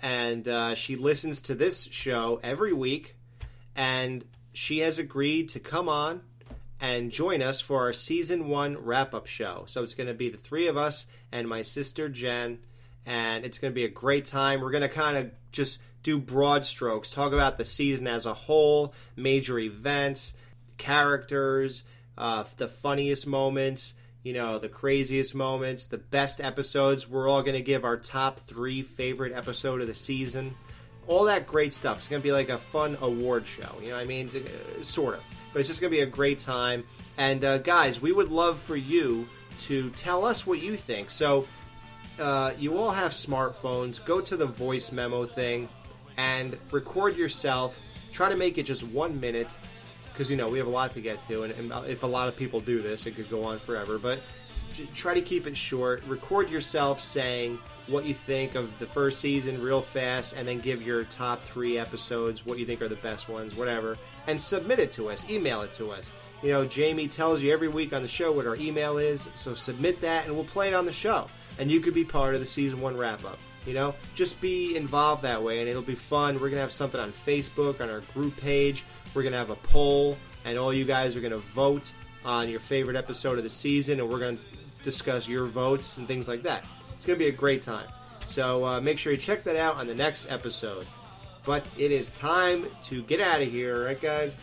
[0.00, 3.16] and uh, she listens to this show every week.
[3.76, 6.22] And she has agreed to come on
[6.80, 9.64] and join us for our season one wrap up show.
[9.66, 12.58] So it's going to be the three of us and my sister Jen,
[13.06, 14.60] and it's going to be a great time.
[14.60, 18.34] We're going to kind of just do broad strokes, talk about the season as a
[18.34, 20.34] whole, major events,
[20.78, 21.82] characters,
[22.16, 23.94] uh, the funniest moments.
[24.22, 27.06] You know, the craziest moments, the best episodes.
[27.06, 30.54] We're all going to give our top three favorite episode of the season.
[31.06, 31.98] All that great stuff.
[31.98, 33.68] It's going to be like a fun award show.
[33.82, 34.30] You know what I mean?
[34.34, 35.22] Uh, Sort of
[35.54, 36.84] but it's just going to be a great time.
[37.16, 39.28] And uh, guys, we would love for you
[39.60, 41.10] to tell us what you think.
[41.10, 41.46] So
[42.18, 44.04] uh, you all have smartphones.
[44.04, 45.68] Go to the voice memo thing
[46.16, 47.80] and record yourself.
[48.12, 49.56] Try to make it just one minute
[50.12, 52.06] because you know we have a lot to get to, and, and uh, if a
[52.06, 53.98] lot of people do this, it could go on forever.
[53.98, 54.20] But
[54.72, 56.02] j- try to keep it short.
[56.06, 60.82] Record yourself saying what you think of the first season real fast, and then give
[60.82, 64.92] your top three episodes, what you think are the best ones, whatever, and submit it
[64.92, 65.28] to us.
[65.28, 66.10] Email it to us.
[66.42, 69.54] You know, Jamie tells you every week on the show what our email is, so
[69.54, 71.28] submit that, and we'll play it on the show.
[71.58, 73.38] And you could be part of the season one wrap up.
[73.66, 76.38] You know, just be involved that way, and it'll be fun.
[76.40, 78.84] We're gonna have something on Facebook on our group page.
[79.14, 81.92] We're gonna have a poll, and all you guys are gonna vote
[82.24, 84.38] on your favorite episode of the season, and we're gonna
[84.82, 86.64] discuss your votes and things like that.
[86.94, 87.86] It's gonna be a great time.
[88.26, 90.86] So uh, make sure you check that out on the next episode.
[91.44, 94.36] But it is time to get out of here, right, guys?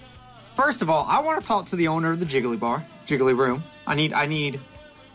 [0.55, 3.35] First of all, I want to talk to the owner of the Jiggly Bar, Jiggly
[3.35, 3.63] Room.
[3.87, 4.59] I need, I need,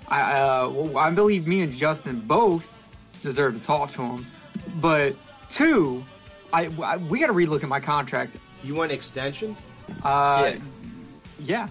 [0.09, 2.83] I, uh, I believe me and Justin both
[3.27, 4.27] deserve to talk to him.
[4.81, 5.17] But
[5.49, 6.05] two,
[6.53, 8.37] I, I we got to relook at my contract.
[8.65, 9.57] You want extension?
[10.03, 10.59] Uh, Yeah.
[11.41, 11.69] yeah.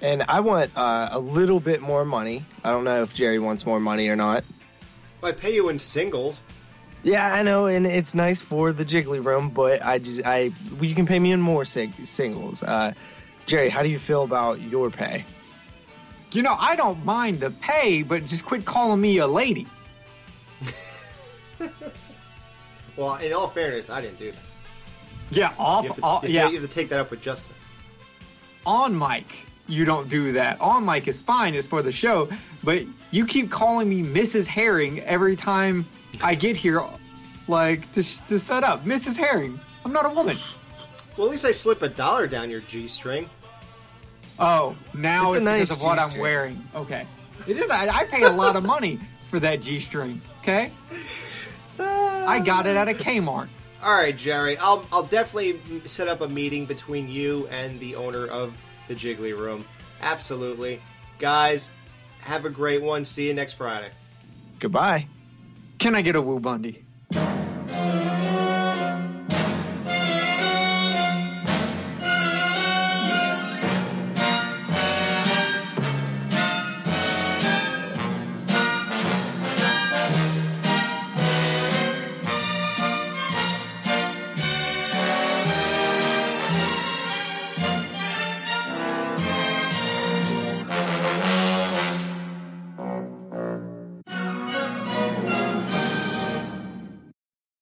[0.00, 2.44] And I want uh, a little bit more money.
[2.62, 4.44] I don't know if Jerry wants more money or not.
[5.22, 6.40] I pay you in singles.
[7.02, 10.84] Yeah, I know, and it's nice for the Jiggly Room, but I just I well,
[10.84, 12.62] you can pay me in more sing- singles.
[12.62, 12.92] Uh,
[13.46, 15.24] Jerry, how do you feel about your pay?
[16.32, 19.66] You know, I don't mind the pay, but just quit calling me a lady.
[22.96, 24.40] Well, in all fairness, I didn't do that.
[25.30, 26.48] Yeah, off, You have to, off- oh, you yeah.
[26.50, 27.54] have to take that up with Justin.
[28.66, 30.60] on mic, you don't do that.
[30.60, 32.28] On mic is fine, it's for the show,
[32.64, 32.82] but
[33.12, 34.48] you keep calling me Mrs.
[34.48, 35.86] Herring every time
[36.22, 36.82] I get here,
[37.46, 38.84] like to, to set up.
[38.84, 39.16] Mrs.
[39.16, 40.36] Herring, I'm not a woman.
[41.16, 43.30] Well, at least I slip a dollar down your G string.
[44.40, 46.60] Oh, now It's a it's, nice because of what I'm wearing.
[46.74, 47.06] Okay,
[47.46, 47.70] it is.
[47.70, 48.98] I, I pay a lot of money
[49.30, 50.20] for that G string.
[50.48, 50.72] Okay,
[51.78, 53.48] I got it at a Kmart.
[53.82, 54.56] All right, Jerry.
[54.56, 58.56] I'll I'll definitely set up a meeting between you and the owner of
[58.88, 59.66] the Jiggly Room.
[60.00, 60.80] Absolutely,
[61.18, 61.68] guys.
[62.20, 63.04] Have a great one.
[63.04, 63.90] See you next Friday.
[64.58, 65.06] Goodbye.
[65.78, 66.82] Can I get a Woo Bundy?